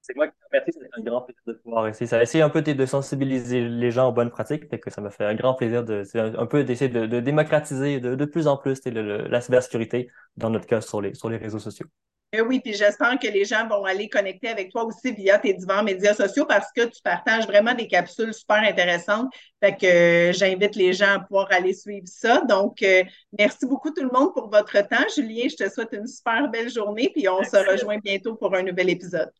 C'est 0.07 0.15
moi 0.15 0.27
qui 0.27 0.33
te 0.33 0.45
remercie. 0.45 0.71
C'est 0.71 0.99
un 0.99 1.03
grand 1.03 1.21
plaisir 1.21 1.41
de 1.45 1.53
pouvoir 1.53 1.87
essayer. 1.87 2.07
Ça 2.07 2.23
essayer 2.23 2.41
un 2.41 2.49
peu 2.49 2.61
de 2.61 2.85
sensibiliser 2.85 3.67
les 3.67 3.91
gens 3.91 4.07
aux 4.07 4.13
bonnes 4.13 4.29
pratiques. 4.29 4.69
Fait 4.69 4.79
que 4.79 4.89
ça 4.89 5.01
m'a 5.01 5.09
fait 5.09 5.25
un 5.25 5.35
grand 5.35 5.53
plaisir 5.53 5.83
de, 5.83 6.03
un 6.15 6.45
peu 6.45 6.63
d'essayer 6.63 6.89
de, 6.89 7.19
démocratiser 7.19 7.99
de, 7.99 8.25
plus 8.25 8.47
en 8.47 8.55
plus 8.55 8.79
la 8.85 9.41
cybersécurité, 9.41 10.09
dans 10.37 10.49
notre 10.49 10.65
cas, 10.65 10.79
sur 10.79 11.01
les, 11.01 11.13
sur 11.13 11.29
les 11.29 11.35
réseaux 11.35 11.59
sociaux. 11.59 11.87
Eh 12.33 12.41
oui, 12.41 12.59
puis 12.59 12.73
j'espère 12.73 13.17
que 13.19 13.27
les 13.27 13.45
gens 13.45 13.67
vont 13.67 13.83
aller 13.85 14.09
connecter 14.09 14.49
avec 14.49 14.69
toi 14.71 14.83
aussi 14.85 15.13
via 15.13 15.39
tes 15.39 15.53
divers 15.53 15.83
médias 15.83 16.13
sociaux 16.13 16.45
parce 16.45 16.67
que 16.73 16.85
tu 16.85 17.01
partages 17.01 17.47
vraiment 17.47 17.73
des 17.73 17.87
capsules 17.87 18.33
super 18.33 18.57
intéressantes. 18.57 19.31
Fait 19.61 19.75
que 19.75 19.85
euh, 19.85 20.33
j'invite 20.33 20.75
les 20.75 20.91
gens 20.91 21.15
à 21.15 21.19
pouvoir 21.19 21.47
aller 21.51 21.73
suivre 21.73 22.05
ça. 22.05 22.41
Donc, 22.41 22.81
euh, 22.81 23.03
merci 23.37 23.65
beaucoup 23.65 23.91
tout 23.91 24.03
le 24.03 24.11
monde 24.11 24.33
pour 24.33 24.49
votre 24.49 24.77
temps. 24.87 25.05
Julien, 25.15 25.47
je 25.49 25.55
te 25.55 25.69
souhaite 25.69 25.93
une 25.93 26.07
super 26.07 26.49
belle 26.49 26.69
journée, 26.69 27.09
puis 27.13 27.27
on 27.29 27.43
se 27.43 27.57
rejoint 27.71 27.97
bientôt 27.97 28.35
pour 28.35 28.53
un 28.55 28.63
nouvel 28.63 28.89
épisode. 28.89 29.31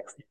Merci. 0.00 0.29